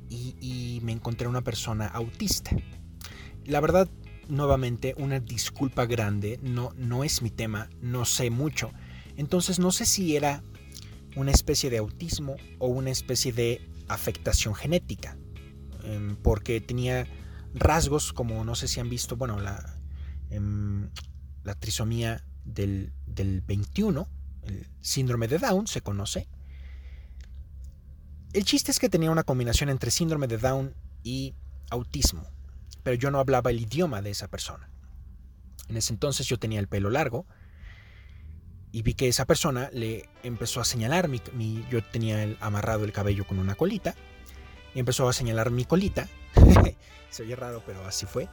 y, 0.09 0.37
y 0.41 0.81
me 0.83 0.93
encontré 0.93 1.29
una 1.29 1.43
persona 1.43 1.87
autista. 1.87 2.51
La 3.45 3.61
verdad, 3.61 3.89
nuevamente, 4.29 4.95
una 4.99 5.21
disculpa 5.21 5.87
grande, 5.87 6.39
no, 6.43 6.73
no 6.77 7.05
es 7.05 7.23
mi 7.23 7.31
tema, 7.31 7.69
no 7.81 8.05
sé 8.05 8.31
mucho. 8.31 8.73
Entonces 9.17 9.59
no 9.59 9.71
sé 9.71 9.87
si 9.87 10.17
era 10.17 10.43
una 11.17 11.31
especie 11.31 11.71
de 11.71 11.79
autismo 11.79 12.37
o 12.59 12.69
una 12.69 12.91
especie 12.91 13.33
de 13.33 13.69
afectación 13.89 14.55
genética, 14.55 15.17
em, 15.85 16.17
porque 16.17 16.61
tenía 16.61 17.07
rasgos 17.55 18.13
como 18.13 18.45
no 18.45 18.55
sé 18.55 18.67
si 18.69 18.81
han 18.81 18.91
visto, 18.91 19.17
bueno, 19.17 19.39
la, 19.39 19.79
em, 20.31 20.64
la 21.45 21.55
trisomía 21.55 22.25
del, 22.45 22.93
del 23.07 23.41
21, 23.43 24.09
el 24.43 24.69
síndrome 24.81 25.29
de 25.29 25.39
Down 25.39 25.67
se 25.67 25.81
conoce. 25.81 26.29
El 28.33 28.45
chiste 28.45 28.71
es 28.71 28.79
que 28.79 28.89
tenía 28.89 29.11
una 29.11 29.23
combinación 29.23 29.71
entre 29.71 29.91
síndrome 29.91 30.27
de 30.27 30.39
Down 30.39 30.75
y 31.03 31.35
autismo, 31.71 32.27
pero 32.83 32.97
yo 32.97 33.11
no 33.11 33.21
hablaba 33.21 33.51
el 33.51 33.61
idioma 33.61 34.03
de 34.03 34.11
esa 34.11 34.29
persona. 34.29 34.69
En 35.69 35.77
ese 35.77 35.93
entonces 35.93 36.27
yo 36.27 36.39
tenía 36.39 36.61
el 36.61 36.69
pelo 36.69 36.91
largo, 36.91 37.27
y 38.75 38.83
vi 38.83 38.95
que 38.95 39.07
esa 39.07 39.25
persona 39.25 39.71
le 39.73 40.09
empezó 40.25 40.61
a 40.61 40.65
señalar 40.65 41.09
mi, 41.09 41.65
yo 41.71 41.85
tenía 41.85 42.25
el, 42.25 42.37
amarrado 42.41 42.85
el 42.85 42.91
cabello 42.91 43.25
con 43.25 43.39
una 43.39 43.55
colita 43.55 43.95
y 44.75 44.81
empezó 44.81 45.09
a 45.09 45.13
señalar 45.13 45.53
mi 45.53 45.65
colita 45.65 46.09
se 47.11 47.23
oye 47.23 47.37
raro 47.37 47.63
pero 47.65 47.87
así 47.87 48.05
fue 48.05 48.29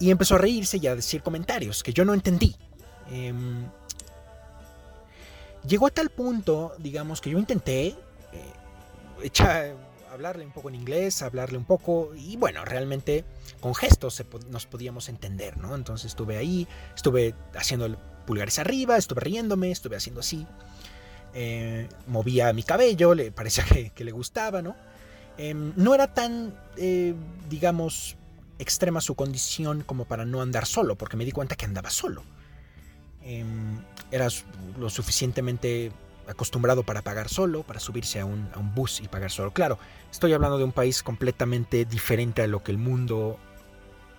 y 0.00 0.10
empezó 0.10 0.36
a 0.36 0.38
reírse 0.38 0.78
y 0.78 0.86
a 0.86 0.94
decir 0.94 1.22
comentarios 1.22 1.82
que 1.82 1.92
yo 1.92 2.04
no 2.04 2.14
entendí 2.14 2.56
em, 3.10 3.66
llegó 5.66 5.86
a 5.86 5.90
tal 5.90 6.10
punto 6.10 6.74
digamos 6.78 7.20
que 7.20 7.30
yo 7.30 7.38
intenté 7.38 7.96
eh, 8.32 9.74
hablarle 10.12 10.44
un 10.44 10.52
poco 10.52 10.68
en 10.68 10.74
inglés 10.76 11.22
hablarle 11.22 11.58
un 11.58 11.64
poco 11.64 12.12
y 12.14 12.36
bueno 12.36 12.64
realmente 12.64 13.24
con 13.60 13.74
gestos 13.74 14.22
nos 14.50 14.66
podíamos 14.66 15.08
entender 15.08 15.56
no 15.56 15.74
entonces 15.74 16.06
estuve 16.06 16.36
ahí 16.36 16.66
estuve 16.94 17.34
haciendo 17.54 17.96
pulgares 18.28 18.58
arriba, 18.58 18.98
estuve 18.98 19.20
riéndome, 19.22 19.70
estuve 19.70 19.96
haciendo 19.96 20.20
así. 20.20 20.46
Eh, 21.32 21.88
movía 22.06 22.52
mi 22.52 22.62
cabello, 22.62 23.14
le 23.14 23.32
parecía 23.32 23.64
que, 23.64 24.04
le 24.04 24.12
gustaba, 24.12 24.60
¿no? 24.60 24.76
Em, 25.38 25.72
no 25.76 25.94
era 25.94 26.12
tan, 26.12 26.54
eh, 26.76 27.14
digamos, 27.48 28.16
extrema 28.58 29.00
su 29.00 29.14
condición 29.14 29.82
como 29.82 30.04
para 30.04 30.24
no 30.24 30.40
andar 30.40 30.66
solo, 30.66 30.96
porque 30.96 31.16
me 31.16 31.24
di 31.24 31.32
cuenta 31.32 31.56
que 31.56 31.64
andaba 31.64 31.90
solo. 31.90 32.22
Em, 33.22 33.78
era 34.10 34.28
lo 34.78 34.90
suficientemente 34.90 35.92
acostumbrado 36.26 36.82
para 36.82 37.02
pagar 37.02 37.28
solo, 37.28 37.62
para 37.62 37.80
subirse 37.80 38.20
a 38.20 38.24
un, 38.24 38.48
a 38.54 38.58
un, 38.58 38.74
bus 38.74 39.00
y 39.00 39.08
pagar 39.08 39.30
solo. 39.30 39.52
Claro, 39.52 39.78
estoy 40.10 40.32
hablando 40.32 40.58
de 40.58 40.64
un 40.64 40.72
país 40.72 41.02
completamente 41.02 41.84
diferente 41.84 42.42
a 42.42 42.46
lo 42.46 42.62
que 42.62 42.70
el 42.70 42.78
mundo 42.78 43.38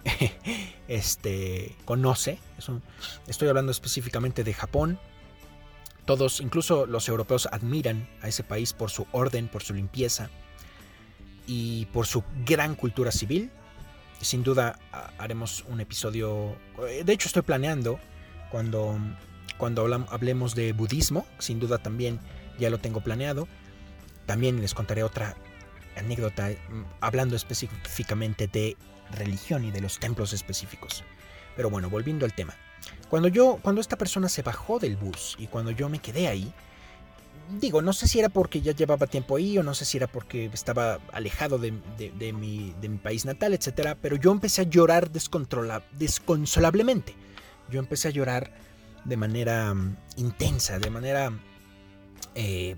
este, 0.88 1.76
conoce. 1.86 2.40
estoy 3.28 3.48
hablando 3.48 3.72
específicamente 3.72 4.44
de 4.44 4.54
Japón. 4.54 5.00
Todos, 6.06 6.40
incluso 6.40 6.86
los 6.86 7.08
europeos, 7.08 7.48
admiran 7.52 8.10
a 8.22 8.28
ese 8.28 8.44
país 8.44 8.74
por 8.74 8.90
su 8.90 9.06
orden, 9.12 9.48
por 9.48 9.62
su 9.62 9.74
limpieza 9.74 10.30
y 11.46 11.86
por 11.88 12.08
su 12.08 12.24
gran 12.46 12.76
cultura 12.76 13.12
civil. 13.12 13.52
Sin 14.22 14.44
duda 14.44 14.78
haremos 15.18 15.64
un 15.70 15.80
episodio, 15.80 16.56
eh, 16.88 17.04
de 17.06 17.14
hecho 17.14 17.28
estoy 17.28 17.42
planeando 17.42 18.00
cuando, 18.52 18.98
cuando 19.58 19.86
hablemos 20.10 20.56
de 20.56 20.74
budismo, 20.74 21.26
sin 21.38 21.60
duda 21.60 21.78
también 21.78 22.20
ya 22.58 22.70
lo 22.70 22.80
tengo 22.80 23.02
planeado. 23.02 23.48
También 24.26 24.62
les 24.62 24.74
contaré 24.74 25.04
otra 25.04 25.36
anécdota 25.96 26.50
mm, 26.50 26.84
hablando 27.02 27.36
específicamente 27.36 28.48
de 28.48 28.78
religión 29.12 29.66
y 29.66 29.72
de 29.72 29.82
los 29.82 30.00
templos 30.00 30.34
específicos. 30.34 31.04
Pero 31.56 31.70
bueno, 31.70 31.90
volviendo 31.90 32.26
al 32.26 32.34
tema. 32.34 32.56
Cuando 33.10 33.28
yo, 33.28 33.60
cuando 33.62 33.82
esta 33.82 33.98
persona 33.98 34.30
se 34.30 34.42
bajó 34.42 34.80
del 34.80 34.98
bus 34.98 35.36
y 35.40 35.48
cuando 35.48 35.72
yo 35.72 35.90
me 35.90 36.00
quedé 36.00 36.28
ahí, 36.28 36.54
digo, 37.50 37.82
no 37.82 37.94
sé 37.94 38.08
si 38.08 38.20
era 38.20 38.30
porque 38.30 38.62
ya 38.62 38.74
llevaba 38.74 39.08
tiempo 39.08 39.38
ahí 39.38 39.58
o 39.58 39.64
no 39.64 39.74
sé 39.74 39.86
si 39.86 39.98
era 39.98 40.08
porque 40.08 40.50
estaba 40.54 41.00
alejado 41.12 41.58
de, 41.58 41.72
mi, 42.34 42.76
país 43.02 43.26
natal, 43.26 43.54
etcétera, 43.54 43.98
pero 44.00 44.16
yo 44.16 44.32
empecé 44.32 44.62
a 44.62 44.66
llorar 44.66 45.10
desconsolablemente. 45.12 47.16
Yo 47.70 47.80
empecé 47.80 48.10
a 48.10 48.12
llorar 48.12 48.52
de 49.06 49.18
manera 49.18 49.74
mm, 49.74 49.98
intensa, 50.18 50.80
de 50.80 50.90
manera... 50.90 51.32
Eh, 52.36 52.76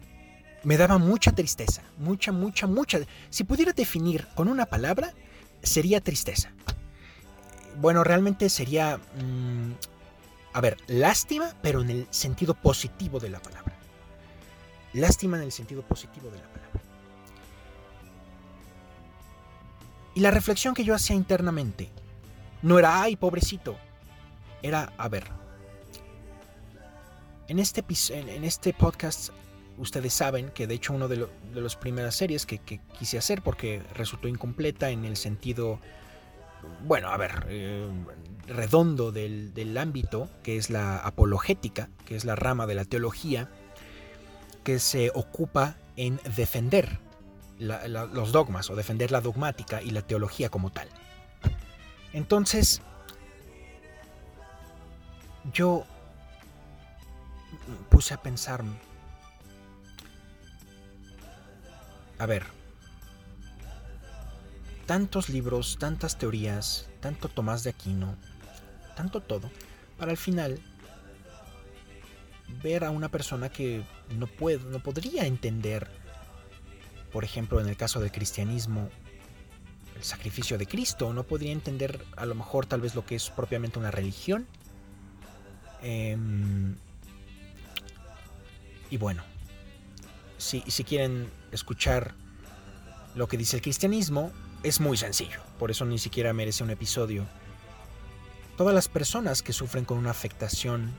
me 0.64 0.78
daba 0.78 1.00
mucha 1.00 1.32
tristeza, 1.32 1.82
mucha, 1.98 2.32
mucha, 2.32 2.68
mucha. 2.68 3.00
Si 3.30 3.44
pudiera 3.44 3.74
definir 3.74 4.28
con 4.36 4.48
una 4.48 4.68
palabra, 4.68 5.14
sería 5.64 6.02
tristeza. 6.02 6.52
Bueno, 7.80 8.04
realmente 8.04 8.48
sería, 8.50 8.98
mm, 8.98 9.72
a 10.54 10.62
ver, 10.62 10.78
lástima, 10.88 11.56
pero 11.64 11.82
en 11.82 11.90
el 11.90 12.08
sentido 12.12 12.54
positivo 12.54 13.20
de 13.20 13.30
la 13.30 13.40
palabra. 13.40 13.81
Lástima 14.94 15.38
en 15.38 15.44
el 15.44 15.52
sentido 15.52 15.82
positivo 15.84 16.30
de 16.30 16.38
la 16.38 16.48
palabra. 16.48 16.82
Y 20.14 20.20
la 20.20 20.32
reflexión 20.32 20.74
que 20.74 20.84
yo 20.84 20.94
hacía 20.94 21.16
internamente 21.16 21.90
no 22.62 22.78
era, 22.78 23.02
ay, 23.02 23.16
pobrecito. 23.16 23.78
Era, 24.62 24.94
a 24.98 25.08
ver, 25.08 25.24
en 27.48 27.60
este, 27.60 27.84
en 28.12 28.44
este 28.44 28.74
podcast 28.74 29.32
ustedes 29.78 30.14
saben 30.14 30.50
que 30.50 30.68
de 30.68 30.76
hecho 30.76 30.94
una 30.94 31.08
de, 31.08 31.28
las 31.54 31.76
primeras 31.76 32.16
series 32.16 32.46
que, 32.46 32.60
quise 32.98 33.18
hacer 33.18 33.42
porque 33.42 33.82
resultó 33.96 34.28
incompleta 34.28 34.90
en 34.90 35.06
el 35.06 35.18
sentido, 35.18 35.80
bueno, 36.86 37.10
a 37.10 37.18
ver, 37.18 37.48
eh, 37.50 37.90
redondo 38.48 39.12
del, 39.12 39.78
ámbito, 39.78 40.30
que 40.44 40.58
es 40.58 40.70
la 40.70 40.98
apologética, 40.98 41.90
que 42.06 42.16
es 42.16 42.26
la 42.26 42.36
rama 42.36 42.68
de 42.68 42.76
la 42.76 42.86
teología, 42.86 43.50
que 44.64 44.80
se 44.80 45.12
ocupa 45.14 45.76
en 45.96 46.20
defender 46.36 47.00
los 47.60 48.32
dogmas 48.32 48.70
o 48.70 48.76
defender 48.76 49.12
la 49.12 49.22
dogmática 49.22 49.82
y 49.82 49.92
la 49.92 50.02
teología 50.02 50.50
como 50.50 50.72
tal. 50.72 50.90
Entonces, 52.14 52.82
yo 55.54 55.86
puse 57.90 58.14
a 58.14 58.22
pensar 58.22 58.64
A 62.22 62.28
ver, 62.28 62.46
tantos 64.86 65.28
libros, 65.28 65.78
tantas 65.80 66.20
teorías, 66.20 66.88
tanto 67.00 67.30
Tomás 67.30 67.64
de 67.64 67.72
Aquino, 67.72 68.16
tanto 68.96 69.22
todo, 69.22 69.50
para 69.98 70.12
al 70.12 70.18
final 70.18 70.60
ver 72.62 72.84
a 72.84 72.92
una 72.92 73.10
persona 73.10 73.50
que 73.50 73.84
no 74.12 74.28
puede, 74.28 74.60
no 74.70 74.80
podría 74.82 75.26
entender 75.26 75.90
por 77.12 77.24
ejemplo, 77.24 77.60
en 77.60 77.68
el 77.68 77.76
caso 77.76 78.00
del 78.00 78.12
cristianismo, 78.12 78.90
el 79.96 80.04
sacrificio 80.04 80.58
de 80.58 80.66
Cristo, 80.66 81.14
no 81.14 81.24
podría 81.24 81.52
entender 81.52 82.04
a 82.16 82.26
lo 82.26 82.36
mejor 82.36 82.66
tal 82.66 82.82
vez 82.82 82.96
lo 82.96 83.06
que 83.06 83.16
es 83.16 83.30
propiamente 83.30 83.80
una 83.80 83.92
religión. 83.92 84.48
Em, 85.82 86.76
y 88.90 88.98
bueno, 88.98 89.24
si, 90.38 90.64
si 90.68 90.84
quieren 90.84 91.30
escuchar 91.52 92.16
lo 93.16 93.28
que 93.28 93.38
dice 93.38 93.58
el 93.58 93.62
cristianismo, 93.62 94.32
es 94.64 94.80
muy 94.80 94.96
sencillo, 94.96 95.42
por 95.60 95.70
eso 95.70 95.86
ni 95.86 95.98
siquiera 95.98 96.34
merece 96.34 96.64
un 96.64 96.70
episodio. 96.70 97.26
Todas 98.58 98.74
las 98.74 98.88
personas 98.88 99.42
que 99.42 99.54
sufren 99.54 99.86
con 99.86 99.98
una 99.98 100.12
afectación 100.12 100.92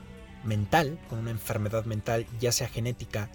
mental, 0.43 0.99
con 1.09 1.19
una 1.19 1.31
enfermedad 1.31 1.85
mental, 1.85 2.25
ya 2.39 2.51
sea 2.51 2.67
genética 2.67 3.29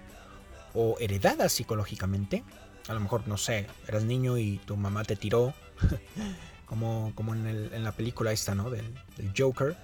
o 0.75 0.97
heredada 1.01 1.49
psicológicamente, 1.49 2.45
a 2.89 2.95
lo 2.95 3.01
mejor, 3.01 3.27
no 3.27 3.37
sé, 3.37 3.67
eras 3.87 4.05
niño 4.05 4.39
y 4.39 4.59
tu 4.59 4.77
mamá 4.77 5.05
te 5.05 5.17
tiró, 5.17 5.55
como, 6.67 7.13
como 7.15 7.35
en, 7.35 7.85
la 7.85 7.93
película 7.93 8.33
esta, 8.33 8.55
¿no? 8.55 8.71
Del, 8.71 8.95
Joker, 9.37 9.77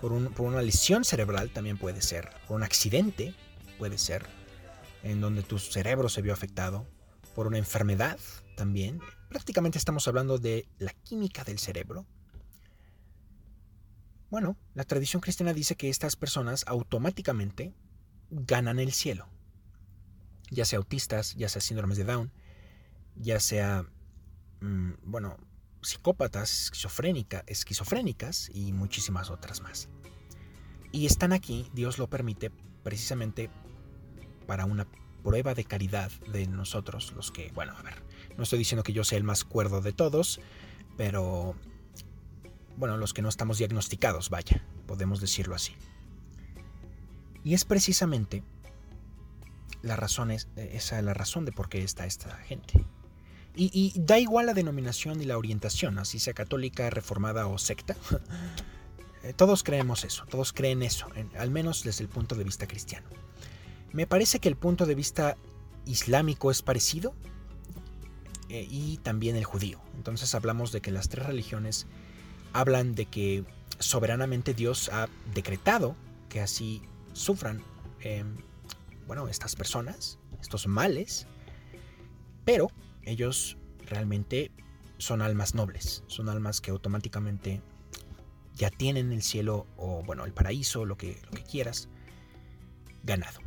por, 0.00 0.32
por 0.32 0.46
una 0.46 0.62
lesión 0.62 1.04
cerebral 1.04 1.50
también 1.50 1.78
puede 1.78 2.02
ser, 2.02 2.30
por 2.46 2.56
un 2.56 2.62
accidente 2.62 3.34
puede 3.78 3.98
ser, 3.98 4.26
en 5.02 5.20
donde 5.20 5.42
tu 5.42 5.58
cerebro 5.58 6.08
se 6.08 6.22
vio 6.22 6.32
afectado, 6.32 6.86
por 7.34 7.46
una 7.46 7.58
enfermedad 7.58 8.18
también. 8.56 9.00
Prácticamente 9.28 9.78
estamos 9.78 10.06
hablando 10.08 10.38
de 10.38 10.66
la 10.78 10.92
química 10.92 11.44
del 11.44 11.58
cerebro. 11.58 12.04
Bueno, 14.30 14.56
la 14.74 14.84
tradición 14.84 15.20
cristiana 15.20 15.52
dice 15.52 15.76
que 15.76 15.88
estas 15.88 16.14
personas 16.14 16.64
automáticamente 16.68 17.74
ganan 18.30 18.78
el 18.78 18.92
cielo. 18.92 19.28
Ya 20.50 20.64
sea 20.64 20.78
autistas, 20.78 21.34
ya 21.34 21.48
sea 21.48 21.60
síndromes 21.60 21.98
de 21.98 22.04
Down, 22.04 22.32
ya 23.16 23.40
sea, 23.40 23.84
mm, 24.60 24.92
bueno, 25.02 25.36
psicópatas, 25.82 26.64
esquizofrénica, 26.64 27.42
esquizofrénicas 27.46 28.50
y 28.54 28.72
muchísimas 28.72 29.30
otras 29.30 29.62
más. 29.62 29.88
Y 30.92 31.06
están 31.06 31.32
aquí, 31.32 31.68
Dios 31.72 31.98
lo 31.98 32.08
permite, 32.08 32.50
precisamente 32.82 33.50
para 34.46 34.64
una 34.64 34.86
prueba 35.22 35.54
de 35.54 35.64
caridad 35.64 36.10
de 36.32 36.46
nosotros, 36.46 37.12
los 37.12 37.30
que, 37.30 37.50
bueno, 37.52 37.76
a 37.76 37.82
ver, 37.82 38.02
no 38.36 38.44
estoy 38.44 38.58
diciendo 38.58 38.82
que 38.82 38.92
yo 38.92 39.04
sea 39.04 39.18
el 39.18 39.24
más 39.24 39.44
cuerdo 39.44 39.80
de 39.80 39.92
todos, 39.92 40.40
pero, 40.96 41.54
bueno, 42.80 42.96
los 42.96 43.12
que 43.14 43.22
no 43.22 43.28
estamos 43.28 43.58
diagnosticados, 43.58 44.30
vaya, 44.30 44.64
podemos 44.86 45.20
decirlo 45.20 45.54
así. 45.54 45.74
Y 47.44 47.54
es 47.54 47.64
precisamente 47.64 48.42
la 49.82 49.96
razón, 49.96 50.30
es, 50.30 50.48
esa 50.56 50.98
es 50.98 51.04
la 51.04 51.14
razón 51.14 51.44
de 51.44 51.52
por 51.52 51.68
qué 51.68 51.84
está 51.84 52.06
esta 52.06 52.34
gente. 52.38 52.84
Y, 53.54 53.92
da 53.96 54.18
igual 54.18 54.46
la 54.46 54.54
denominación 54.54 55.20
y 55.20 55.26
la 55.26 55.36
orientación, 55.36 55.98
así 55.98 56.18
sea 56.18 56.32
católica, 56.32 56.88
reformada 56.88 57.46
o 57.46 57.58
secta. 57.58 57.94
Eh, 59.22 59.34
todos 59.34 59.62
creemos 59.62 60.04
eso, 60.04 60.24
todos 60.30 60.54
creen 60.54 60.82
eso, 60.82 61.06
al 61.38 61.50
menos 61.50 61.84
desde 61.84 62.02
el 62.02 62.08
punto 62.08 62.36
de 62.36 62.42
vista 62.42 62.66
cristiano. 62.66 63.06
Me 63.92 64.06
parece 64.06 64.38
que 64.38 64.48
el 64.48 64.56
punto 64.56 64.86
de 64.86 64.94
vista 64.94 65.36
islámico 65.84 66.50
es 66.50 66.62
parecido 66.62 67.14
eh, 68.48 68.66
y 68.70 68.96
también 69.02 69.36
el 69.36 69.44
judío. 69.44 69.78
Entonces 69.94 70.34
hablamos 70.34 70.72
de 70.72 70.80
que 70.80 70.90
las 70.90 71.10
tres 71.10 71.26
religiones 71.26 71.86
hablan 72.52 72.94
de 72.94 73.06
que 73.06 73.44
soberanamente 73.78 74.54
Dios 74.54 74.88
ha 74.92 75.08
decretado 75.34 75.96
que 76.28 76.40
así 76.40 76.82
sufran, 77.12 77.62
em, 78.00 78.36
bueno, 79.06 79.28
estas 79.28 79.56
personas, 79.56 80.18
estos 80.40 80.66
males, 80.66 81.26
pero 82.44 82.68
ellos 83.02 83.56
realmente 83.86 84.50
son 84.98 85.22
almas 85.22 85.54
nobles, 85.54 86.04
son 86.06 86.28
almas 86.28 86.60
que 86.60 86.70
automáticamente 86.70 87.62
ya 88.54 88.70
tienen 88.70 89.12
el 89.12 89.22
cielo 89.22 89.66
o 89.76 90.02
bueno, 90.02 90.24
el 90.24 90.32
paraíso, 90.32 90.84
lo 90.84 90.96
que, 90.96 91.20
lo 91.24 91.30
que 91.30 91.42
quieras, 91.42 91.88
ganado. 93.02 93.40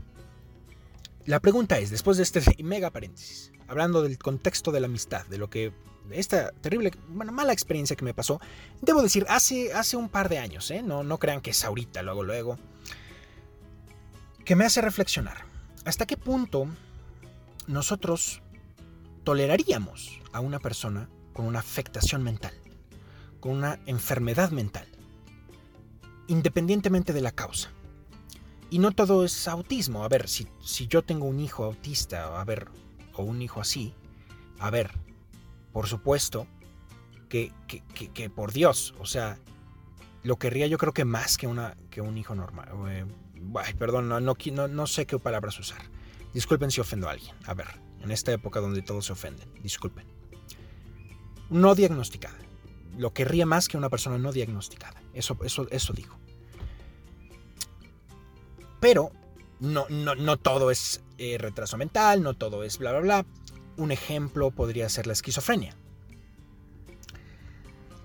La 1.25 1.39
pregunta 1.39 1.77
es, 1.77 1.89
después 1.89 2.17
de 2.17 2.23
este 2.23 2.41
mega 2.63 2.89
paréntesis, 2.91 3.51
hablando 3.67 4.01
del 4.01 4.17
contexto 4.17 4.71
de 4.71 4.81
la 4.81 4.87
amistad, 4.87 5.25
de 5.27 5.37
lo 5.37 5.49
que 5.49 5.71
esta 6.11 6.51
terrible, 6.51 6.91
mala 7.07 7.53
experiencia 7.53 7.95
que 7.95 8.05
me 8.05 8.13
pasó, 8.13 8.39
debo 8.81 9.01
decir, 9.01 9.25
hace, 9.29 9.73
hace 9.73 9.97
un 9.97 10.09
par 10.09 10.29
de 10.29 10.39
años, 10.39 10.69
¿eh? 10.71 10.81
no, 10.81 11.03
no 11.03 11.17
crean 11.17 11.41
que 11.41 11.51
es 11.51 11.63
ahorita, 11.63 12.01
luego, 12.01 12.23
luego, 12.23 12.57
que 14.45 14.55
me 14.55 14.65
hace 14.65 14.81
reflexionar. 14.81 15.45
¿Hasta 15.85 16.05
qué 16.05 16.17
punto 16.17 16.67
nosotros 17.67 18.41
toleraríamos 19.23 20.19
a 20.33 20.39
una 20.39 20.59
persona 20.59 21.09
con 21.33 21.45
una 21.45 21.59
afectación 21.59 22.23
mental, 22.23 22.53
con 23.39 23.53
una 23.53 23.79
enfermedad 23.85 24.51
mental, 24.51 24.87
independientemente 26.27 27.13
de 27.13 27.21
la 27.21 27.31
causa. 27.31 27.69
Y 28.69 28.79
no 28.79 28.91
todo 28.91 29.23
es 29.23 29.47
autismo. 29.47 30.03
A 30.03 30.07
ver, 30.07 30.27
si, 30.27 30.47
si 30.63 30.87
yo 30.87 31.03
tengo 31.03 31.25
un 31.25 31.39
hijo 31.39 31.63
autista, 31.63 32.39
a 32.39 32.43
ver, 32.43 32.67
o 33.13 33.23
un 33.23 33.41
hijo 33.41 33.61
así, 33.61 33.93
a 34.59 34.69
ver, 34.69 34.91
por 35.73 35.87
supuesto 35.87 36.47
que, 37.27 37.51
que, 38.13 38.29
por 38.29 38.53
Dios, 38.53 38.93
o 38.99 39.05
sea, 39.05 39.39
lo 40.21 40.37
querría 40.37 40.67
yo 40.67 40.77
creo 40.77 40.93
que 40.93 41.03
más 41.03 41.35
que, 41.35 41.47
una, 41.47 41.75
que 41.89 41.99
un 41.99 42.17
hijo 42.17 42.35
normal. 42.35 42.69
Eh, 42.89 43.05
perdón, 43.77 44.07
no, 44.07 44.19
no, 44.19 44.67
no 44.67 44.87
sé 44.87 45.07
qué 45.07 45.17
palabras 45.17 45.59
usar. 45.59 45.81
Disculpen 46.33 46.69
si 46.69 46.79
ofendo 46.79 47.09
a 47.09 47.11
alguien. 47.11 47.35
A 47.45 47.55
ver, 47.55 47.67
en 48.01 48.11
esta 48.11 48.31
época 48.31 48.59
donde 48.59 48.83
todos 48.83 49.07
se 49.07 49.13
ofenden. 49.13 49.49
Disculpen. 49.63 50.05
No 51.49 51.73
diagnosticada. 51.73 52.37
Lo 52.97 53.13
querría 53.13 53.47
más 53.47 53.67
que 53.67 53.77
una 53.77 53.89
persona 53.89 54.19
no 54.19 54.31
diagnosticada. 54.31 55.01
Eso, 55.13 55.37
eso, 55.43 55.67
eso 55.71 55.93
digo. 55.93 56.15
Pero 58.79 59.11
no, 59.59 59.87
no, 59.89 60.13
no 60.13 60.37
todo 60.37 60.69
es 60.69 61.03
eh, 61.17 61.37
retraso 61.39 61.77
mental, 61.77 62.21
no 62.21 62.35
todo 62.35 62.63
es 62.63 62.77
bla, 62.77 62.91
bla, 62.91 62.99
bla. 62.99 63.25
Un 63.77 63.91
ejemplo 63.91 64.51
podría 64.51 64.87
ser 64.89 65.07
la 65.07 65.13
esquizofrenia. 65.13 65.75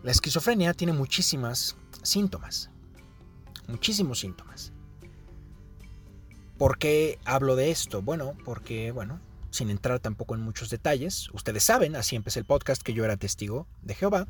La 0.02 0.11
esquizofrenia 0.11 0.74
tiene 0.74 0.92
muchísimas 0.92 1.76
síntomas. 2.02 2.70
Muchísimos 3.66 4.20
síntomas. 4.20 4.72
¿Por 6.57 6.78
qué 6.78 7.18
hablo 7.24 7.54
de 7.54 7.70
esto? 7.70 8.02
Bueno, 8.02 8.37
porque, 8.44 8.90
bueno, 8.92 9.20
sin 9.50 9.70
entrar 9.70 10.00
tampoco 10.00 10.35
en 10.35 10.40
muchos 10.40 10.70
detalles. 10.70 11.28
Ustedes 11.33 11.62
saben, 11.62 11.96
así 11.96 12.16
empecé 12.16 12.40
el 12.40 12.46
podcast, 12.46 12.83
que 12.83 12.94
yo 12.94 13.04
era 13.04 13.16
testigo 13.16 13.66
de 13.83 13.94
Jehová. 13.94 14.26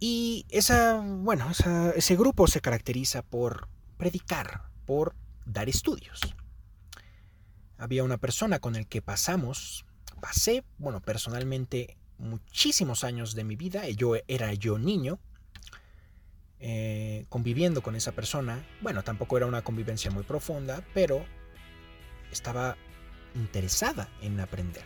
Y 0.00 0.44
esa, 0.50 1.00
bueno, 1.00 1.50
ese 1.94 2.16
grupo 2.16 2.46
se 2.46 2.60
caracteriza 2.60 3.22
por 3.22 3.68
predicar, 3.96 4.68
por 4.86 5.14
dar 5.46 5.68
estudios. 5.68 6.20
Había 7.78 8.04
una 8.04 8.18
persona 8.18 8.58
con 8.58 8.76
el 8.76 8.86
que 8.86 9.02
pasamos, 9.02 9.86
pasé, 10.24 10.64
bueno, 10.78 11.02
personalmente 11.02 11.98
muchísimos 12.16 13.04
años 13.04 13.34
de 13.34 13.44
mi 13.44 13.56
vida, 13.56 13.86
yo 13.90 14.14
era 14.26 14.54
yo 14.54 14.78
niño, 14.78 15.18
eh, 16.60 17.26
conviviendo 17.28 17.82
con 17.82 17.94
esa 17.94 18.12
persona. 18.12 18.66
Bueno, 18.80 19.04
tampoco 19.04 19.36
era 19.36 19.44
una 19.44 19.60
convivencia 19.60 20.10
muy 20.10 20.22
profunda, 20.22 20.82
pero 20.94 21.26
estaba 22.32 22.78
interesada 23.34 24.08
en 24.22 24.40
aprender. 24.40 24.84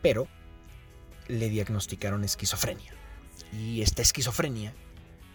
Pero 0.00 0.28
le 1.26 1.48
diagnosticaron 1.48 2.22
esquizofrenia. 2.22 2.92
Y 3.52 3.82
esta 3.82 4.00
esquizofrenia 4.00 4.72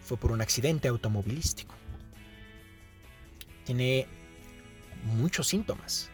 fue 0.00 0.16
por 0.16 0.32
un 0.32 0.40
accidente 0.40 0.88
automovilístico. 0.88 1.74
Tiene 3.66 4.06
muchos 5.04 5.48
síntomas. 5.48 6.10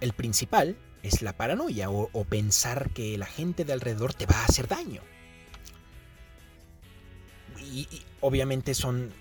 El 0.00 0.12
principal 0.12 0.76
es 1.02 1.22
la 1.22 1.36
paranoia 1.36 1.90
o, 1.90 2.24
pensar 2.24 2.90
que 2.90 3.16
la 3.18 3.26
gente 3.26 3.64
de 3.64 3.72
alrededor 3.72 4.14
te 4.14 4.26
va 4.26 4.40
a 4.40 4.44
hacer 4.44 4.68
daño. 4.68 5.02
Y, 7.58 7.88
y, 7.90 8.04
obviamente 8.20 8.74
son 8.74 9.12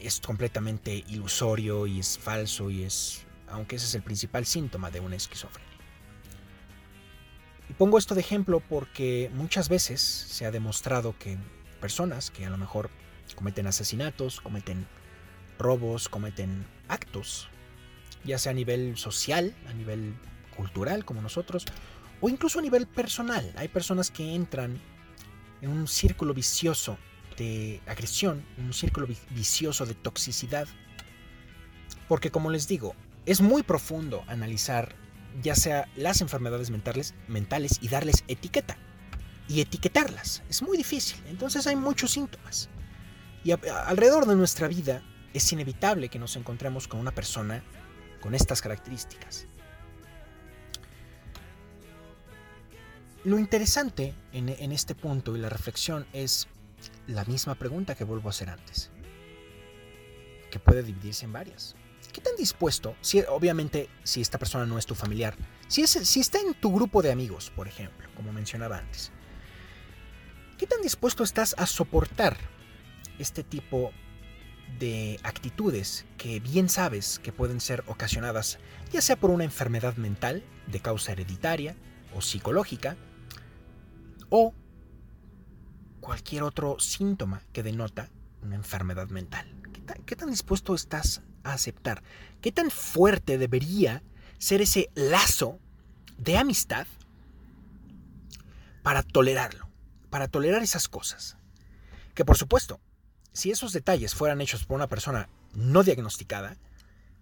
es 0.00 0.20
completamente 0.20 1.04
ilusorio 1.08 1.86
y 1.86 2.00
es 2.00 2.18
falso 2.18 2.70
y 2.70 2.84
es 2.84 3.26
aunque 3.48 3.76
ese 3.76 3.86
es 3.86 3.94
el 3.94 4.02
principal 4.02 4.44
síntoma 4.44 4.90
de 4.90 5.00
una 5.00 5.16
esquizofrenia. 5.16 5.72
Y 7.68 7.72
pongo 7.74 7.98
esto 7.98 8.14
de 8.14 8.20
ejemplo 8.20 8.60
porque 8.60 9.30
muchas 9.34 9.68
veces 9.68 10.00
se 10.00 10.46
ha 10.46 10.50
demostrado 10.50 11.16
que 11.18 11.36
personas 11.80 12.30
que 12.30 12.46
a 12.46 12.50
lo 12.50 12.58
mejor 12.58 12.90
cometen 13.34 13.66
asesinatos, 13.66 14.40
cometen 14.40 14.86
robos, 15.58 16.08
cometen 16.08 16.66
actos, 16.88 17.48
ya 18.24 18.38
sea 18.38 18.52
a 18.52 18.54
nivel 18.54 18.96
social, 18.96 19.54
a 19.68 19.72
nivel 19.72 20.14
cultural 20.56 21.04
como 21.04 21.22
nosotros, 21.22 21.64
o 22.20 22.28
incluso 22.28 22.58
a 22.58 22.62
nivel 22.62 22.86
personal. 22.86 23.52
Hay 23.56 23.68
personas 23.68 24.10
que 24.10 24.34
entran 24.34 24.80
en 25.62 25.70
un 25.70 25.86
círculo 25.86 26.34
vicioso 26.34 26.98
de 27.36 27.80
agresión, 27.86 28.44
un 28.58 28.72
círculo 28.72 29.06
vicioso 29.30 29.86
de 29.86 29.94
toxicidad. 29.94 30.66
Porque 32.08 32.30
como 32.30 32.50
les 32.50 32.68
digo, 32.68 32.94
es 33.26 33.40
muy 33.40 33.62
profundo 33.62 34.24
analizar 34.26 34.94
ya 35.42 35.54
sea 35.54 35.88
las 35.96 36.20
enfermedades 36.20 36.70
mentales, 36.70 37.14
mentales 37.28 37.78
y 37.80 37.88
darles 37.88 38.24
etiqueta. 38.28 38.76
Y 39.48 39.60
etiquetarlas. 39.60 40.42
Es 40.48 40.62
muy 40.62 40.76
difícil. 40.76 41.22
Entonces 41.28 41.66
hay 41.66 41.76
muchos 41.76 42.12
síntomas. 42.12 42.68
Y 43.44 43.52
alrededor 43.52 44.26
de 44.26 44.34
nuestra 44.34 44.66
vida 44.66 45.02
es 45.34 45.52
inevitable 45.52 46.08
que 46.08 46.18
nos 46.18 46.34
encontremos 46.36 46.88
con 46.88 46.98
una 46.98 47.12
persona 47.12 47.62
con 48.26 48.34
estas 48.34 48.60
características. 48.60 49.46
Lo 53.22 53.38
interesante 53.38 54.14
en, 54.32 54.72
este 54.72 54.96
punto 54.96 55.36
y 55.36 55.38
la 55.38 55.48
reflexión 55.48 56.08
es 56.12 56.48
la 57.06 57.24
misma 57.24 57.54
pregunta 57.54 57.94
que 57.94 58.02
vuelvo 58.02 58.28
a 58.28 58.30
hacer 58.30 58.50
antes, 58.50 58.90
que 60.50 60.58
puede 60.58 60.82
dividirse 60.82 61.24
en 61.24 61.34
varias. 61.34 61.76
¿Qué 62.12 62.20
tan 62.20 62.34
dispuesto, 62.34 62.96
si, 63.00 63.20
obviamente 63.20 63.88
si 64.02 64.22
esta 64.22 64.38
persona 64.38 64.66
no 64.66 64.76
es 64.76 64.86
tu 64.86 64.96
familiar, 64.96 65.36
si, 65.68 65.82
es, 65.82 65.90
si 65.90 66.18
está 66.18 66.40
en 66.40 66.54
tu 66.54 66.74
grupo 66.74 67.02
de 67.02 67.12
amigos, 67.12 67.52
por 67.54 67.68
ejemplo, 67.68 68.08
como 68.16 68.32
mencionaba 68.32 68.78
antes, 68.78 69.12
¿qué 70.58 70.66
tan 70.66 70.82
dispuesto 70.82 71.22
estás 71.22 71.54
a 71.58 71.64
soportar 71.64 72.36
este 73.20 73.44
tipo 73.44 73.92
de 74.78 75.18
actitudes 75.22 76.04
que 76.18 76.40
bien 76.40 76.68
sabes 76.68 77.18
que 77.18 77.32
pueden 77.32 77.60
ser 77.60 77.82
ocasionadas 77.86 78.58
ya 78.92 79.00
sea 79.00 79.16
por 79.16 79.30
una 79.30 79.44
enfermedad 79.44 79.96
mental 79.96 80.44
de 80.66 80.80
causa 80.80 81.12
hereditaria 81.12 81.76
o 82.14 82.20
psicológica 82.20 82.96
o 84.28 84.54
cualquier 86.00 86.42
otro 86.42 86.78
síntoma 86.78 87.42
que 87.52 87.62
denota 87.62 88.10
una 88.42 88.54
enfermedad 88.54 89.08
mental. 89.08 89.52
¿Qué 90.04 90.16
tan, 90.16 90.30
dispuesto 90.30 90.74
estás 90.74 91.22
a 91.42 91.52
aceptar? 91.52 92.02
¿Qué 92.40 92.52
tan 92.52 92.70
fuerte 92.70 93.38
debería 93.38 94.02
ser 94.38 94.60
ese 94.60 94.90
lazo 94.94 95.58
de 96.18 96.36
amistad 96.36 96.86
para 98.82 99.02
tolerarlo? 99.02 99.68
Para 100.10 100.28
tolerar 100.28 100.62
esas 100.62 100.88
cosas. 100.88 101.36
Que 102.14 102.24
por 102.24 102.36
supuesto, 102.36 102.80
si 103.36 103.50
esos 103.50 103.74
detalles 103.74 104.14
fueran 104.14 104.40
hechos 104.40 104.64
por 104.64 104.76
una 104.76 104.86
persona 104.86 105.28
no 105.52 105.82
diagnosticada, 105.82 106.56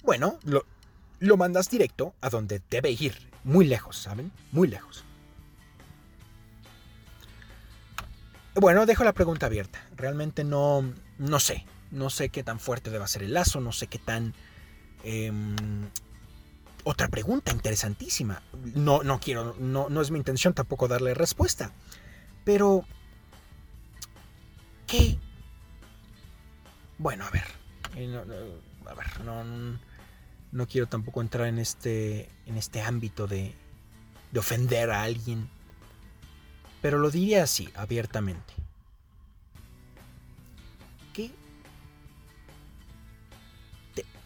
bueno, 0.04 0.38
lo, 0.44 1.36
mandas 1.36 1.68
directo 1.68 2.14
a 2.20 2.30
donde 2.30 2.62
debe 2.70 2.92
ir, 2.92 3.30
muy 3.42 3.66
lejos, 3.66 3.96
¿saben? 3.96 4.30
Muy 4.52 4.68
lejos. 4.68 5.04
Bueno, 8.54 8.86
dejo 8.86 9.02
la 9.02 9.12
pregunta 9.12 9.46
abierta. 9.46 9.84
Realmente 9.96 10.44
no, 10.44 10.88
no 11.18 11.40
sé. 11.40 11.66
No 11.90 12.10
sé 12.10 12.28
qué 12.28 12.44
tan 12.44 12.60
fuerte 12.60 12.90
deba 12.90 13.08
ser 13.08 13.24
el 13.24 13.34
lazo, 13.34 13.60
no 13.60 13.72
sé 13.72 13.88
qué 13.88 13.98
tan... 13.98 14.34
Em, 15.02 15.56
otra 16.84 17.08
pregunta 17.08 17.50
interesantísima. 17.50 18.40
No, 18.74 19.02
no 19.02 19.18
quiero, 19.18 19.56
no, 19.58 19.88
no 19.88 20.00
es 20.00 20.12
mi 20.12 20.18
intención 20.18 20.54
tampoco 20.54 20.86
darle 20.86 21.12
respuesta. 21.14 21.72
Pero... 22.44 22.84
¿Qué? 24.86 25.18
Bueno, 26.98 27.24
a 27.24 27.30
ver. 27.30 27.44
A 28.86 28.94
ver, 28.94 29.20
no, 29.24 29.78
no 30.52 30.66
quiero 30.66 30.86
tampoco 30.86 31.20
entrar 31.20 31.46
en 31.46 31.58
este, 31.58 32.28
en 32.46 32.56
este 32.56 32.82
ámbito 32.82 33.26
de, 33.26 33.54
de 34.32 34.38
ofender 34.38 34.90
a 34.90 35.02
alguien. 35.02 35.48
Pero 36.82 36.98
lo 36.98 37.10
diría 37.10 37.44
así, 37.44 37.68
abiertamente. 37.74 38.54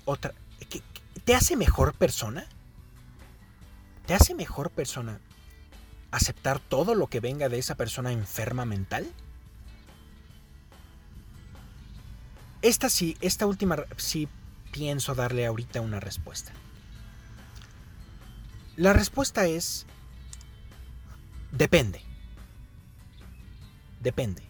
otra, 0.09 0.33
¿te 1.25 1.35
hace 1.35 1.55
mejor 1.55 1.93
persona? 1.93 2.47
¿Te 4.07 4.15
hace 4.15 4.35
mejor 4.35 4.71
persona 4.71 5.21
aceptar 6.11 6.61
todo 6.61 6.95
lo 6.95 7.09
que 7.09 7.21
venga 7.21 7.51
de 7.51 7.59
esa 7.59 7.75
persona 7.75 8.11
enferma 8.11 8.65
mental? 8.65 9.07
Esta 12.63 12.91
sí, 12.91 13.17
esta 13.21 13.47
última 13.47 13.85
sí 13.97 14.29
pienso 14.73 15.15
darle 15.15 15.47
ahorita 15.47 15.81
una 15.81 16.01
respuesta. 16.01 16.53
La 18.77 18.93
respuesta 18.93 19.47
es 19.47 19.87
depende. 21.53 22.01
Depende. 24.01 24.49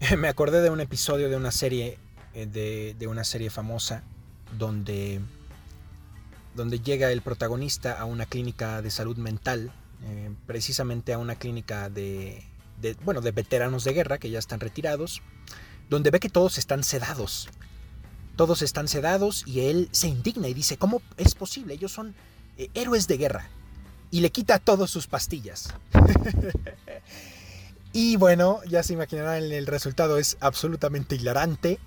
me 0.18 0.28
acordé 0.28 0.60
de 0.62 0.70
un 0.70 0.80
episodio 0.80 1.28
de 1.28 1.36
una 1.36 1.50
serie, 1.50 1.98
eh, 2.34 2.46
de, 2.46 3.06
una 3.06 3.24
serie 3.24 3.50
famosa, 3.50 4.02
donde, 4.56 5.20
donde 6.54 6.80
llega 6.80 7.10
el 7.10 7.22
protagonista 7.22 7.98
a 7.98 8.04
una 8.04 8.26
clínica 8.26 8.82
de 8.82 8.90
salud 8.90 9.16
mental, 9.16 9.72
eh, 10.04 10.30
precisamente 10.46 11.12
a 11.12 11.18
una 11.18 11.36
clínica 11.36 11.88
de, 11.88 12.44
bueno, 13.04 13.20
de 13.20 13.32
veteranos 13.32 13.84
de 13.84 13.92
guerra 13.92 14.18
que 14.18 14.30
ya 14.30 14.38
están 14.38 14.60
retirados, 14.60 15.22
donde 15.88 16.10
ve 16.10 16.20
que 16.20 16.28
todos 16.28 16.58
están 16.58 16.84
sedados. 16.84 17.48
Todos 18.36 18.62
están 18.62 18.88
sedados 18.88 19.44
y 19.46 19.60
él 19.60 19.88
se 19.92 20.08
indigna 20.08 20.48
y 20.48 20.54
dice, 20.54 20.76
¿cómo 20.76 21.00
es 21.16 21.34
posible? 21.34 21.74
Ellos 21.74 21.92
son 21.92 22.14
eh, 22.58 22.68
héroes 22.74 23.08
de 23.08 23.16
guerra. 23.16 23.48
Y 24.10 24.20
le 24.20 24.30
quita 24.30 24.58
todas 24.58 24.90
sus 24.90 25.06
pastillas. 25.06 25.74
Y 27.98 28.16
bueno, 28.16 28.60
ya 28.68 28.82
se 28.82 28.92
imaginarán, 28.92 29.42
el 29.42 29.66
resultado 29.66 30.18
es 30.18 30.36
absolutamente 30.40 31.14
hilarante. 31.14 31.78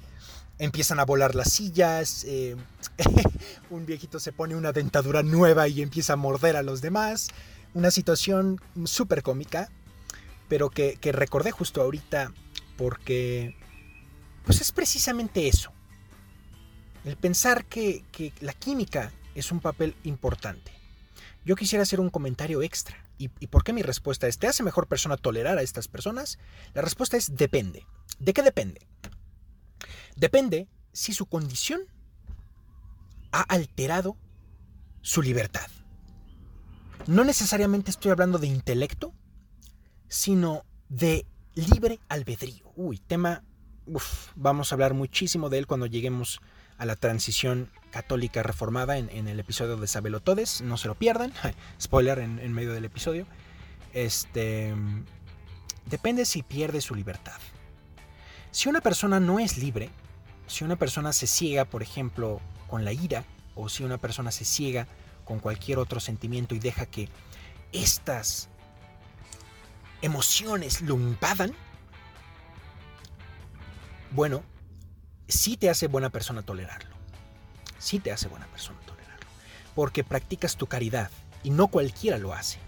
Empiezan 0.58 1.00
a 1.00 1.06
volar 1.06 1.36
las 1.36 1.52
sillas, 1.52 2.24
eh, 2.24 2.56
un 3.70 3.86
viejito 3.86 4.20
se 4.20 4.32
pone 4.32 4.56
una 4.56 4.72
dentadura 4.72 5.22
nueva 5.22 5.68
y 5.68 5.84
empieza 5.84 6.14
a 6.14 6.16
morder 6.16 6.56
a 6.56 6.64
los 6.64 6.82
demás. 6.82 7.28
Una 7.76 7.92
situación 7.92 8.60
súper 8.86 9.22
cómica, 9.22 9.70
pero 10.50 10.70
que, 10.70 10.98
recordé 11.14 11.52
justo 11.52 11.82
ahorita 11.82 12.34
porque 12.78 13.56
pues 14.44 14.62
es 14.62 14.72
precisamente 14.72 15.48
eso. 15.48 15.72
El 17.06 17.16
pensar 17.16 17.66
que, 17.66 18.04
que 18.12 18.34
la 18.42 18.54
química 18.54 19.14
es 19.36 19.52
un 19.52 19.62
papel 19.62 19.96
importante. 20.04 20.72
Yo 21.46 21.56
quisiera 21.56 21.84
hacer 21.84 22.00
un 22.00 22.10
comentario 22.10 22.62
extra. 22.62 22.98
¿Y, 23.18 23.28
por 23.28 23.66
qué 23.66 23.74
mi 23.74 23.82
respuesta 23.82 24.28
es, 24.28 24.40
¿te 24.40 24.48
hace 24.48 24.64
mejor 24.64 24.88
persona 24.88 25.18
tolerar 25.18 25.58
a 25.58 25.62
estas 25.62 25.90
personas? 25.90 26.40
La 26.74 26.82
respuesta 26.82 27.18
es, 27.18 27.36
depende. 27.36 27.86
¿De 28.18 28.34
qué 28.34 28.42
depende? 28.44 28.88
Depende 30.16 30.70
si 30.94 31.12
su 31.12 31.26
condición 31.26 31.82
ha 33.34 33.42
alterado 33.42 34.16
su 35.02 35.22
libertad. 35.22 35.68
No 37.08 37.26
necesariamente 37.26 37.92
estoy 37.92 38.12
hablando 38.12 38.38
de 38.38 38.48
intelecto, 38.48 39.14
sino 40.10 40.66
de 40.90 41.26
libre 41.56 42.00
albedrío. 42.10 42.72
Uy, 42.76 42.98
tema, 42.98 43.44
vamos 44.36 44.72
a 44.72 44.76
hablar 44.76 44.94
muchísimo 44.94 45.50
de 45.50 45.60
él 45.60 45.68
cuando 45.68 45.86
lleguemos 45.86 46.42
a 46.78 46.86
la 46.86 46.96
transición 46.96 47.70
católica 47.92 48.44
reformada 48.44 48.98
en, 48.98 49.28
el 49.28 49.40
episodio 49.40 49.78
de 49.78 49.88
Sabelotodes, 49.88 50.62
no 50.62 50.78
se 50.78 50.88
lo 50.88 50.96
pierdan, 50.96 51.34
spoiler 51.82 52.20
en, 52.20 52.54
medio 52.54 52.74
del 52.74 52.86
episodio. 52.86 53.26
Este 53.94 54.74
depende 55.86 56.26
si 56.26 56.44
pierde 56.44 56.82
su 56.82 56.96
libertad. 56.96 57.40
Si 58.52 58.70
una 58.70 58.82
persona 58.82 59.20
no 59.20 59.40
es 59.40 59.58
libre, 59.58 59.90
si 60.48 60.64
una 60.64 60.76
persona 60.76 61.14
se 61.14 61.28
ciega, 61.28 61.66
por 61.66 61.84
ejemplo, 61.84 62.40
con 62.68 62.86
la 62.86 62.94
ira, 62.94 63.26
o 63.56 63.70
si 63.70 63.84
una 63.84 63.98
persona 63.98 64.32
se 64.32 64.46
ciega 64.46 64.88
con 65.26 65.40
cualquier 65.40 65.80
otro 65.80 66.00
sentimiento 66.00 66.56
y 66.56 66.60
deja 66.60 66.86
que 66.86 67.10
estas 67.72 68.49
emociones 70.02 70.82
lo 70.82 70.98
bueno, 74.12 74.44
sí 75.28 75.58
te 75.58 75.70
hace 75.70 75.88
buena 75.88 76.10
persona 76.10 76.42
tolerarlo. 76.42 76.96
Sí 77.78 78.00
te 78.00 78.12
hace 78.12 78.28
buena 78.28 78.48
persona 78.48 78.80
tolerarlo. 78.86 79.28
Porque 79.76 80.04
practicas 80.04 80.58
tu 80.58 80.68
caridad 80.68 81.12
y 81.44 81.52
no 81.52 81.68
cualquiera 81.68 82.18
lo 82.18 82.34
hace. 82.34 82.60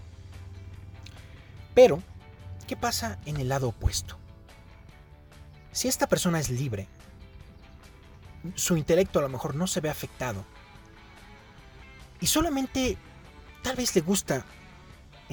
Pero, 1.73 2.01
¿qué 2.67 2.75
pasa 2.75 3.19
en 3.25 3.37
el 3.37 3.49
lado 3.49 3.69
opuesto? 3.69 4.17
Si 5.71 5.87
esta 5.87 6.07
persona 6.07 6.39
es 6.39 6.49
libre, 6.49 6.87
su 8.55 8.77
intelecto 8.77 9.19
a 9.19 9.21
lo 9.21 9.29
mejor 9.29 9.55
no 9.55 9.67
se 9.67 9.81
ve 9.81 9.89
afectado 9.89 10.45
y 12.19 12.27
solamente 12.27 12.97
tal 13.63 13.75
vez 13.75 13.95
le 13.95 14.01
gusta 14.01 14.45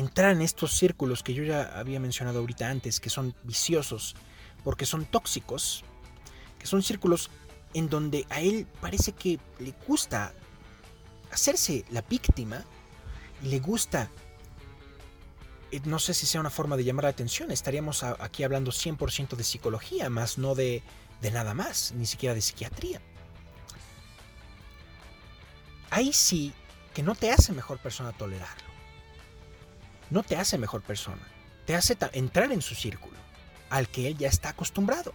entrar 0.00 0.32
en 0.32 0.42
estos 0.42 0.72
círculos 0.76 1.22
que 1.22 1.34
yo 1.34 1.42
ya 1.42 1.78
había 1.78 2.00
mencionado 2.00 2.38
ahorita 2.38 2.70
antes, 2.70 3.00
que 3.00 3.10
son 3.10 3.34
viciosos, 3.42 4.14
porque 4.64 4.86
son 4.86 5.04
tóxicos, 5.04 5.84
que 6.58 6.66
son 6.66 6.82
círculos 6.82 7.30
en 7.74 7.88
donde 7.88 8.26
a 8.30 8.40
él 8.40 8.66
parece 8.80 9.12
que 9.12 9.38
le 9.58 9.74
gusta 9.86 10.32
hacerse 11.30 11.84
la 11.90 12.02
víctima 12.02 12.64
y 13.42 13.48
le 13.48 13.58
gusta, 13.58 14.08
eh, 15.72 15.80
no 15.84 15.98
sé 15.98 16.14
si 16.14 16.26
sea 16.26 16.40
una 16.40 16.50
forma 16.50 16.76
de 16.76 16.84
llamar 16.84 17.04
la 17.04 17.10
atención, 17.10 17.50
estaríamos 17.50 18.02
aquí 18.02 18.44
hablando 18.44 18.70
100% 18.70 19.36
de 19.36 19.44
psicología, 19.44 20.08
más 20.08 20.38
no 20.38 20.54
de, 20.54 20.82
de 21.20 21.30
nada 21.30 21.54
más, 21.54 21.92
ni 21.92 22.06
siquiera 22.06 22.34
de 22.34 22.40
psiquiatría. 22.40 23.00
ahí 25.90 26.12
sí 26.12 26.52
que 26.94 27.02
no 27.02 27.14
te 27.14 27.30
hace 27.30 27.52
mejor 27.52 27.78
persona 27.78 28.12
tolerarlo. 28.12 28.77
No 30.10 30.22
te 30.22 30.36
hace 30.36 30.58
mejor 30.58 30.82
persona. 30.82 31.22
Te 31.66 31.74
hace 31.74 31.96
entrar 32.12 32.50
en 32.50 32.62
su 32.62 32.74
círculo, 32.74 33.16
al 33.68 33.88
que 33.88 34.08
él 34.08 34.16
ya 34.16 34.28
está 34.28 34.50
acostumbrado. 34.50 35.12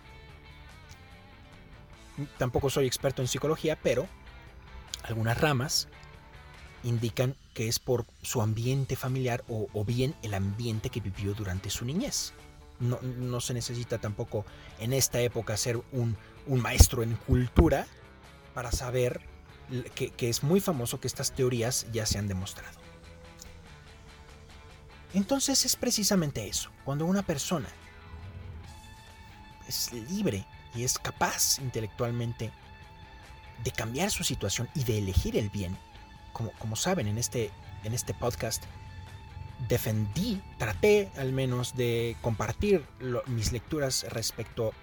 Tampoco 2.37 2.69
soy 2.69 2.85
experto 2.85 3.21
en 3.21 3.27
psicología, 3.27 3.77
pero 3.81 4.07
algunas 5.03 5.39
ramas 5.39 5.87
indican 6.83 7.35
que 7.53 7.67
es 7.67 7.79
por 7.79 8.05
su 8.21 8.41
ambiente 8.41 8.95
familiar 8.95 9.43
o, 9.47 9.83
bien 9.83 10.15
el 10.21 10.33
ambiente 10.33 10.89
que 10.89 10.99
vivió 10.99 11.33
durante 11.33 11.69
su 11.69 11.85
niñez. 11.85 12.33
No, 12.79 13.39
se 13.39 13.53
necesita 13.53 13.99
tampoco 13.99 14.45
en 14.79 14.93
esta 14.93 15.21
época 15.21 15.55
ser 15.57 15.81
un, 15.91 16.17
maestro 16.47 17.01
en 17.01 17.15
cultura 17.15 17.87
para 18.53 18.71
saber 18.71 19.21
que, 19.95 20.09
que 20.09 20.29
es 20.29 20.43
muy 20.43 20.59
famoso 20.59 20.99
que 20.99 21.07
estas 21.07 21.31
teorías 21.31 21.87
ya 21.91 22.05
se 22.05 22.19
han 22.19 22.27
demostrado. 22.27 22.82
Entonces 25.13 25.65
es 25.65 25.75
precisamente 25.75 26.47
eso, 26.47 26.71
cuando 26.85 27.05
una 27.05 27.21
persona 27.21 27.67
es 29.67 29.91
libre 30.09 30.45
y 30.75 30.83
es 30.83 30.97
capaz 30.97 31.59
intelectualmente 31.59 32.51
de 33.63 33.71
cambiar 33.71 34.09
su 34.09 34.23
situación 34.23 34.67
y 34.73 34.83
de 34.83 34.97
elegir 34.97 35.37
el 35.37 35.49
bien, 35.49 35.77
como, 36.33 36.51
como 36.53 36.75
saben 36.75 37.07
en 37.07 37.17
este, 37.17 37.51
en 37.83 37.93
este 37.93 38.13
podcast, 38.13 38.63
defendí, 39.67 40.41
traté 40.57 41.11
al 41.17 41.31
menos 41.31 41.75
de 41.75 42.17
compartir 42.21 42.85
mis 43.27 43.51
lecturas 43.51 44.05
respecto 44.09 44.73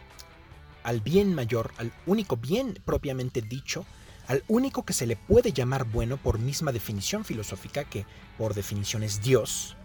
al 0.83 1.01
bien 1.01 1.35
mayor, 1.35 1.73
al 1.77 1.93
único 2.07 2.37
bien 2.37 2.81
propiamente 2.85 3.43
dicho, 3.43 3.85
al 4.29 4.45
único 4.49 4.85
que 4.85 4.93
se 4.93 5.07
le 5.07 5.17
puede 5.17 5.53
llamar 5.53 5.85
bueno 5.85 6.17
por 6.17 6.39
misma 6.39 6.73
definición 6.73 7.25
filosófica, 7.25 7.85
que 7.85 8.07
por 8.39 8.55
definición 8.55 9.03
es 9.03 9.21
Dios. 9.21 9.77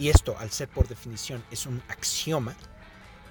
Y 0.00 0.08
esto, 0.08 0.38
al 0.38 0.50
ser 0.50 0.70
por 0.70 0.88
definición, 0.88 1.44
es 1.50 1.66
un 1.66 1.82
axioma. 1.88 2.56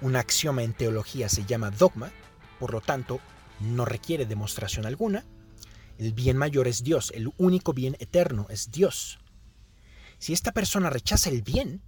Un 0.00 0.14
axioma 0.14 0.62
en 0.62 0.72
teología 0.72 1.28
se 1.28 1.44
llama 1.44 1.72
dogma, 1.72 2.12
por 2.60 2.72
lo 2.72 2.80
tanto, 2.80 3.20
no 3.58 3.84
requiere 3.84 4.24
demostración 4.24 4.86
alguna. 4.86 5.26
El 5.98 6.12
bien 6.12 6.36
mayor 6.36 6.68
es 6.68 6.84
Dios, 6.84 7.10
el 7.16 7.32
único 7.38 7.72
bien 7.72 7.96
eterno 7.98 8.46
es 8.50 8.70
Dios. 8.70 9.18
Si 10.18 10.32
esta 10.32 10.52
persona 10.52 10.90
rechaza 10.90 11.28
el 11.28 11.42
bien, 11.42 11.82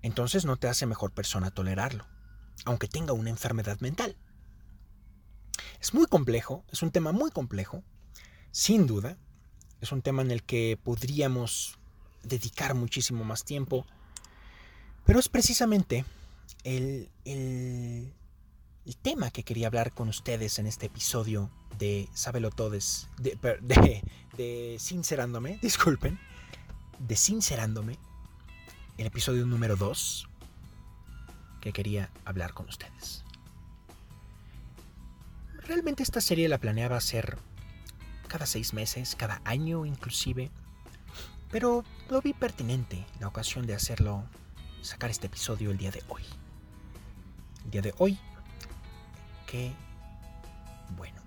entonces 0.00 0.46
no 0.46 0.56
te 0.56 0.66
hace 0.66 0.86
mejor 0.86 1.12
persona 1.12 1.50
tolerarlo, 1.50 2.06
aunque 2.64 2.88
tenga 2.88 3.12
una 3.12 3.28
enfermedad 3.28 3.78
mental. 3.80 4.16
Es 5.82 5.92
muy 5.92 6.06
complejo, 6.06 6.64
es 6.72 6.82
un 6.82 6.92
tema 6.92 7.12
muy 7.12 7.30
complejo, 7.30 7.84
sin 8.52 8.86
duda, 8.86 9.18
es 9.82 9.92
un 9.92 10.00
tema 10.00 10.22
en 10.22 10.30
el 10.30 10.42
que 10.44 10.80
podríamos 10.82 11.78
dedicar 12.26 12.74
muchísimo 12.74 13.24
más 13.24 13.44
tiempo, 13.44 13.86
pero 15.04 15.18
es 15.18 15.28
precisamente 15.28 16.04
el, 16.64 17.08
el, 17.24 18.12
el 18.84 18.96
tema 18.96 19.30
que 19.30 19.42
quería 19.42 19.68
hablar 19.68 19.92
con 19.92 20.08
ustedes 20.08 20.58
en 20.58 20.66
este 20.66 20.86
episodio 20.86 21.50
de 21.78 22.08
Sábelo 22.12 22.50
Todes, 22.50 23.08
de, 23.18 23.38
de, 23.62 24.02
de 24.36 24.76
Sincerándome, 24.78 25.58
disculpen, 25.62 26.18
de 26.98 27.16
Sincerándome, 27.16 27.98
el 28.98 29.06
episodio 29.06 29.46
número 29.46 29.76
2 29.76 30.28
que 31.60 31.72
quería 31.72 32.10
hablar 32.24 32.54
con 32.54 32.68
ustedes. 32.68 33.24
Realmente 35.66 36.04
esta 36.04 36.20
serie 36.20 36.48
la 36.48 36.58
planeaba 36.58 36.96
hacer 36.96 37.38
cada 38.28 38.46
seis 38.46 38.72
meses, 38.72 39.16
cada 39.16 39.40
año 39.44 39.84
inclusive, 39.84 40.50
pero 41.56 41.84
lo 42.10 42.20
vi 42.20 42.34
pertinente 42.34 43.06
la 43.18 43.28
ocasión 43.28 43.66
de 43.66 43.72
hacerlo, 43.72 44.24
sacar 44.82 45.08
este 45.08 45.28
episodio 45.28 45.70
el 45.70 45.78
día 45.78 45.90
de 45.90 46.02
hoy. 46.08 46.22
El 47.64 47.70
día 47.70 47.80
de 47.80 47.94
hoy, 47.96 48.18
que 49.46 49.72
bueno, 50.98 51.22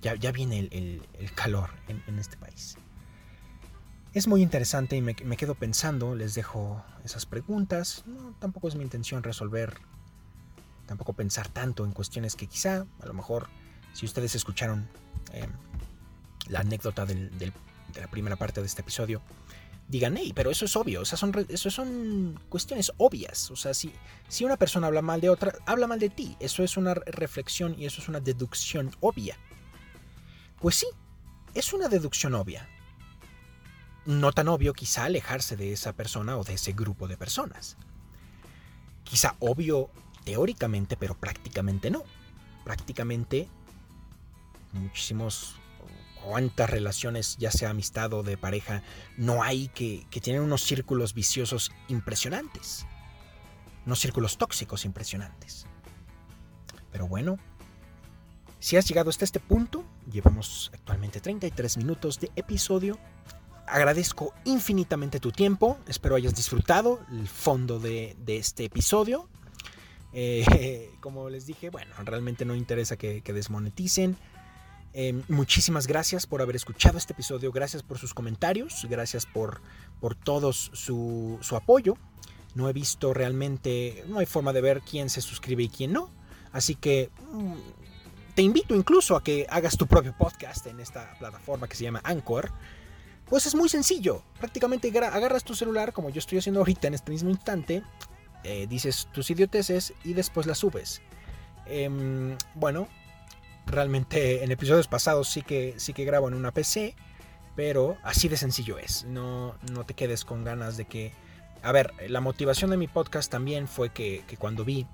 ya, 0.00 0.14
ya 0.14 0.32
viene 0.32 0.58
el, 0.58 1.02
calor 1.34 1.68
en 1.86 2.18
este 2.18 2.38
país. 2.38 2.78
Es 4.14 4.26
muy 4.26 4.40
interesante 4.40 4.96
y 4.96 5.02
me, 5.02 5.14
quedo 5.14 5.54
pensando, 5.54 6.14
les 6.14 6.32
dejo 6.32 6.82
esas 7.04 7.26
preguntas. 7.26 8.04
No, 8.06 8.34
tampoco 8.38 8.68
es 8.68 8.74
mi 8.74 8.84
intención 8.84 9.22
resolver, 9.22 9.74
tampoco 10.86 11.12
pensar 11.12 11.48
tanto 11.48 11.84
en 11.84 11.92
cuestiones 11.92 12.36
que 12.36 12.46
quizá, 12.46 12.86
a 13.02 13.06
lo 13.06 13.12
mejor, 13.12 13.50
si 13.92 14.06
ustedes 14.06 14.34
escucharon 14.34 14.88
eh, 15.34 15.46
la 16.48 16.60
anécdota 16.60 17.04
de 17.92 18.00
la 18.00 18.10
primera 18.10 18.36
parte 18.36 18.60
de 18.60 18.66
este 18.66 18.82
episodio, 18.82 19.22
digan, 19.88 20.16
hey, 20.16 20.32
pero 20.34 20.50
eso 20.50 20.64
es 20.64 20.74
obvio, 20.76 21.02
o 21.02 21.04
sea, 21.04 21.18
son, 21.18 21.32
eso 21.48 21.70
son 21.70 22.40
cuestiones 22.48 22.92
obvias. 22.96 23.50
O 23.50 23.56
sea, 23.56 23.74
si, 23.74 23.92
si 24.28 24.44
una 24.44 24.56
persona 24.56 24.86
habla 24.86 25.02
mal 25.02 25.20
de 25.20 25.30
otra, 25.30 25.54
habla 25.66 25.86
mal 25.86 25.98
de 25.98 26.10
ti. 26.10 26.36
Eso 26.40 26.62
es 26.62 26.76
una 26.76 26.94
reflexión 26.94 27.74
y 27.78 27.86
eso 27.86 28.00
es 28.00 28.08
una 28.08 28.20
deducción 28.20 28.90
obvia. 29.00 29.36
Pues 30.60 30.76
sí, 30.76 30.86
es 31.54 31.72
una 31.72 31.88
deducción 31.88 32.34
obvia 32.34 32.68
no 34.04 34.32
tan 34.32 34.48
obvio 34.48 34.72
quizá 34.72 35.04
alejarse 35.04 35.56
de 35.56 35.72
esa 35.72 35.92
persona 35.92 36.36
o 36.36 36.44
de 36.44 36.54
ese 36.54 36.72
grupo 36.72 37.08
de 37.08 37.16
personas. 37.16 37.76
Quizá 39.04 39.36
obvio 39.40 39.90
teóricamente, 40.24 40.96
pero 40.96 41.14
prácticamente 41.14 41.90
no. 41.90 42.02
Prácticamente 42.64 43.48
muchísimos 44.72 45.56
cuántas 46.24 46.70
relaciones, 46.70 47.36
ya 47.38 47.50
sea 47.50 47.70
amistad 47.70 48.12
o 48.12 48.22
de 48.22 48.36
pareja, 48.36 48.82
no 49.16 49.42
hay 49.42 49.68
que, 49.68 50.06
que 50.10 50.20
tienen 50.20 50.42
unos 50.42 50.62
círculos 50.62 51.14
viciosos 51.14 51.72
impresionantes. 51.88 52.86
Unos 53.86 53.98
círculos 53.98 54.38
tóxicos 54.38 54.84
impresionantes. 54.84 55.66
Pero 56.90 57.08
bueno, 57.08 57.38
si 58.60 58.76
has 58.76 58.86
llegado 58.86 59.10
hasta 59.10 59.24
este 59.24 59.40
punto, 59.40 59.84
llevamos 60.10 60.70
actualmente 60.74 61.20
33 61.20 61.78
minutos 61.78 62.20
de 62.20 62.30
episodio 62.36 62.98
agradezco 63.72 64.34
infinitamente 64.44 65.20
tu 65.20 65.32
tiempo. 65.32 65.78
Espero 65.86 66.16
hayas 66.16 66.34
disfrutado 66.34 67.00
el 67.10 67.26
fondo 67.28 67.78
de, 67.78 68.16
este 68.26 68.64
episodio. 68.64 69.28
Eh, 70.12 70.90
como 71.00 71.30
les 71.30 71.46
dije, 71.46 71.70
bueno, 71.70 71.94
realmente 72.04 72.44
no 72.44 72.54
interesa 72.54 72.96
que, 72.96 73.22
desmoneticen. 73.22 74.16
Em, 74.94 75.22
muchísimas 75.28 75.86
gracias 75.86 76.26
por 76.26 76.42
haber 76.42 76.56
escuchado 76.56 76.98
este 76.98 77.14
episodio, 77.14 77.50
gracias 77.50 77.82
por 77.82 77.98
sus 77.98 78.12
comentarios, 78.12 78.86
gracias 78.90 79.24
por, 79.24 79.62
por 80.00 80.14
todos 80.14 80.70
su, 80.74 81.38
su 81.40 81.56
apoyo. 81.56 81.96
No 82.54 82.68
he 82.68 82.72
visto 82.74 83.14
realmente, 83.14 84.04
no 84.08 84.18
hay 84.18 84.26
forma 84.26 84.52
de 84.52 84.60
ver 84.60 84.82
quién 84.82 85.08
se 85.08 85.22
suscribe 85.22 85.62
y 85.62 85.68
quién 85.68 85.92
no. 85.92 86.10
Así 86.52 86.74
que 86.74 87.10
mm, 87.32 87.54
te 88.34 88.42
invito 88.42 88.74
incluso 88.74 89.16
a 89.16 89.22
que 89.22 89.46
hagas 89.48 89.76
tu 89.76 89.86
propio 89.86 90.14
podcast 90.16 90.66
en 90.66 90.80
esta 90.80 91.14
plataforma 91.18 91.68
que 91.68 91.76
se 91.76 91.84
llama 91.84 92.02
Anchor. 92.04 92.52
Pues 93.26 93.46
es 93.46 93.54
muy 93.54 93.70
sencillo. 93.70 94.22
Prácticamente 94.38 94.88
agarras 94.98 95.44
tu 95.44 95.54
celular, 95.54 95.94
como 95.94 96.10
yo 96.10 96.18
estoy 96.18 96.38
haciendo 96.38 96.60
ahorita 96.60 96.88
en 96.88 96.94
este 96.94 97.10
mismo 97.10 97.30
instante, 97.30 97.82
eh, 98.44 98.66
dices 98.68 99.08
tus 99.12 99.30
idioteces 99.30 99.94
y 100.04 100.12
después 100.12 100.46
las 100.46 100.58
subes. 100.58 101.00
Em, 101.64 102.36
bueno, 102.54 102.88
realmente 103.66 104.44
en 104.44 104.50
episodios 104.50 104.88
pasados 104.88 105.28
sí 105.28 105.42
que, 105.42 105.74
sí 105.78 105.92
que 105.92 106.04
grabo 106.04 106.28
en 106.28 106.34
una 106.34 106.52
PC, 106.52 106.94
pero 107.56 107.96
así 108.02 108.28
de 108.28 108.36
sencillo 108.36 108.78
es. 108.78 109.04
No, 109.04 109.54
no 109.70 109.84
te 109.84 109.94
quedes 109.94 110.24
con 110.24 110.44
ganas 110.44 110.76
de 110.76 110.84
que... 110.84 111.12
A 111.62 111.70
ver, 111.70 111.92
la 112.08 112.20
motivación 112.20 112.70
de 112.70 112.76
mi 112.76 112.88
podcast 112.88 113.30
también 113.30 113.68
fue 113.68 113.90
que, 113.90 114.24
cuando 114.38 114.64
vi 114.64 114.86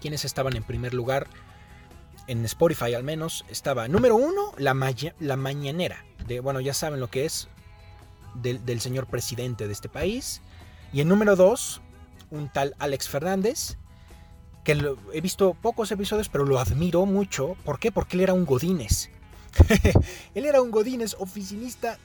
quienes 0.00 0.24
estaban 0.24 0.54
en 0.54 0.62
primer 0.62 0.92
lugar, 0.92 1.26
en 2.26 2.44
Spotify 2.44 2.92
al 2.94 3.04
menos, 3.04 3.44
estaba 3.48 3.88
número 3.88 4.16
uno, 4.16 4.52
la, 4.58 4.76
la 5.18 5.36
mañanera 5.36 6.04
bueno, 6.42 6.60
ya 6.60 6.74
saben 6.74 7.00
lo 7.00 7.08
que 7.08 7.24
es, 7.24 7.48
del, 8.34 8.80
señor 8.80 9.06
presidente 9.06 9.66
de 9.66 9.72
este 9.72 9.88
país. 9.88 10.42
Y 10.92 11.00
en 11.00 11.08
número 11.08 11.36
2, 11.36 11.80
un 12.30 12.48
tal 12.52 12.74
Alex 12.78 13.08
Fernández, 13.08 13.78
he 14.72 15.20
visto 15.20 15.54
pocos 15.54 15.90
episodios, 15.90 16.28
pero 16.28 16.44
lo 16.44 16.58
admiro 16.58 17.06
mucho. 17.06 17.56
¿Por 17.64 17.78
qué? 17.78 17.92
Porque 17.92 18.16
él 18.16 18.22
era 18.22 18.34
un 18.34 18.44
Godínez. 18.44 19.10
él 20.34 20.44
era 20.44 20.60
un 20.60 20.70
Godínez, 20.70 21.16
oficinista, 21.18 21.98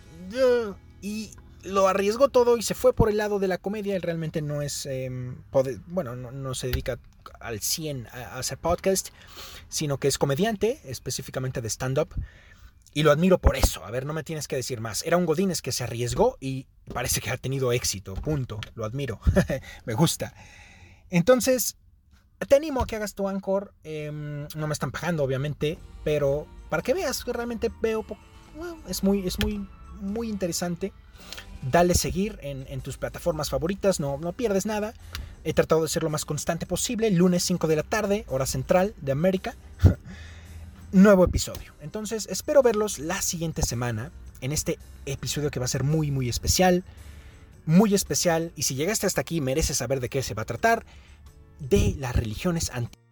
y 1.01 1.31
lo 1.63 1.87
arriesgó 1.87 2.29
todo 2.29 2.57
y 2.57 2.61
se 2.61 2.73
fue 2.73 2.93
por 2.93 3.09
el 3.09 3.17
lado 3.17 3.39
de 3.39 3.47
la 3.47 3.57
comedia. 3.57 3.95
Él 3.95 4.01
realmente 4.01 4.41
no 4.41 4.61
es, 4.61 4.85
em, 4.85 5.43
bueno, 5.87 6.15
no, 6.15 6.55
se 6.55 6.67
dedica 6.67 6.99
al 7.39 7.59
100 7.59 8.07
a 8.07 8.37
hacer 8.37 8.57
podcast, 8.57 9.09
sino 9.69 9.97
que 9.97 10.07
es 10.07 10.17
comediante, 10.17 10.81
específicamente 10.85 11.61
de 11.61 11.69
stand-up. 11.69 12.13
Y 12.93 13.03
lo 13.03 13.11
admiro 13.11 13.39
por 13.39 13.55
eso. 13.55 13.83
A 13.83 13.91
ver, 13.91 14.05
no 14.05 14.13
me 14.13 14.23
tienes 14.23 14.47
que 14.47 14.55
decir 14.55 14.79
más. 14.79 15.03
Era 15.03 15.17
un 15.17 15.25
Godínez 15.25 15.61
que 15.61 15.71
se 15.71 15.83
arriesgó 15.83 16.37
y 16.39 16.67
parece 16.93 17.21
que 17.21 17.31
ha 17.31 17.37
tenido 17.37 17.71
éxito. 17.71 18.13
Punto. 18.13 18.59
Lo 18.75 18.85
admiro. 18.85 19.19
me 19.85 19.95
gusta. 19.95 20.35
Entonces, 21.09 21.75
te 22.45 22.55
animo 22.55 22.81
a 22.81 22.87
que 22.87 22.95
hagas 22.95 23.13
tu 23.13 23.27
Anchor. 23.27 23.73
Em, 23.83 24.47
no 24.55 24.67
me 24.67 24.73
están 24.73 24.91
pagando, 24.91 25.23
obviamente. 25.23 25.77
Pero 26.03 26.47
para 26.69 26.83
que 26.83 26.93
veas 26.93 27.23
realmente 27.25 27.71
veo 27.81 28.05
es 28.87 29.03
muy, 29.03 29.25
es 29.27 29.39
muy, 29.39 29.67
muy 30.01 30.29
interesante. 30.29 30.91
Dale 31.71 31.95
seguir 31.95 32.39
en, 32.41 32.81
tus 32.81 32.97
plataformas 32.97 33.49
favoritas, 33.49 33.99
no, 33.99 34.17
no 34.17 34.33
pierdes 34.33 34.65
nada. 34.65 34.93
He 35.45 35.53
tratado 35.53 35.81
de 35.81 35.87
ser 35.87 36.03
lo 36.03 36.09
más 36.09 36.25
constante 36.25 36.65
posible. 36.65 37.09
Lunes 37.11 37.43
5 37.43 37.67
de 37.67 37.75
la 37.77 37.83
tarde, 37.83 38.25
hora 38.27 38.45
central 38.45 38.93
de 39.01 39.13
América. 39.13 39.55
Nuevo 40.91 41.23
episodio. 41.23 41.73
Entonces, 41.81 42.27
espero 42.29 42.61
verlos 42.63 42.99
la 42.99 43.21
siguiente 43.21 43.61
semana 43.61 44.11
en 44.41 44.51
este 44.51 44.77
episodio 45.05 45.51
que 45.51 45.59
va 45.59 45.65
a 45.65 45.69
ser 45.69 45.83
muy, 45.83 46.11
muy 46.11 46.27
especial. 46.27 46.83
Muy 47.65 47.93
especial. 47.93 48.51
Y 48.55 48.63
si 48.63 48.75
llegaste 48.75 49.07
hasta 49.07 49.21
aquí, 49.21 49.39
mereces 49.39 49.77
saber 49.77 50.01
de 50.01 50.09
qué 50.09 50.21
se 50.21 50.33
va 50.33 50.41
a 50.41 50.45
tratar. 50.45 50.85
De 51.69 51.95
las 51.97 52.13
religiones 52.13 52.71
antiguas 52.71 53.02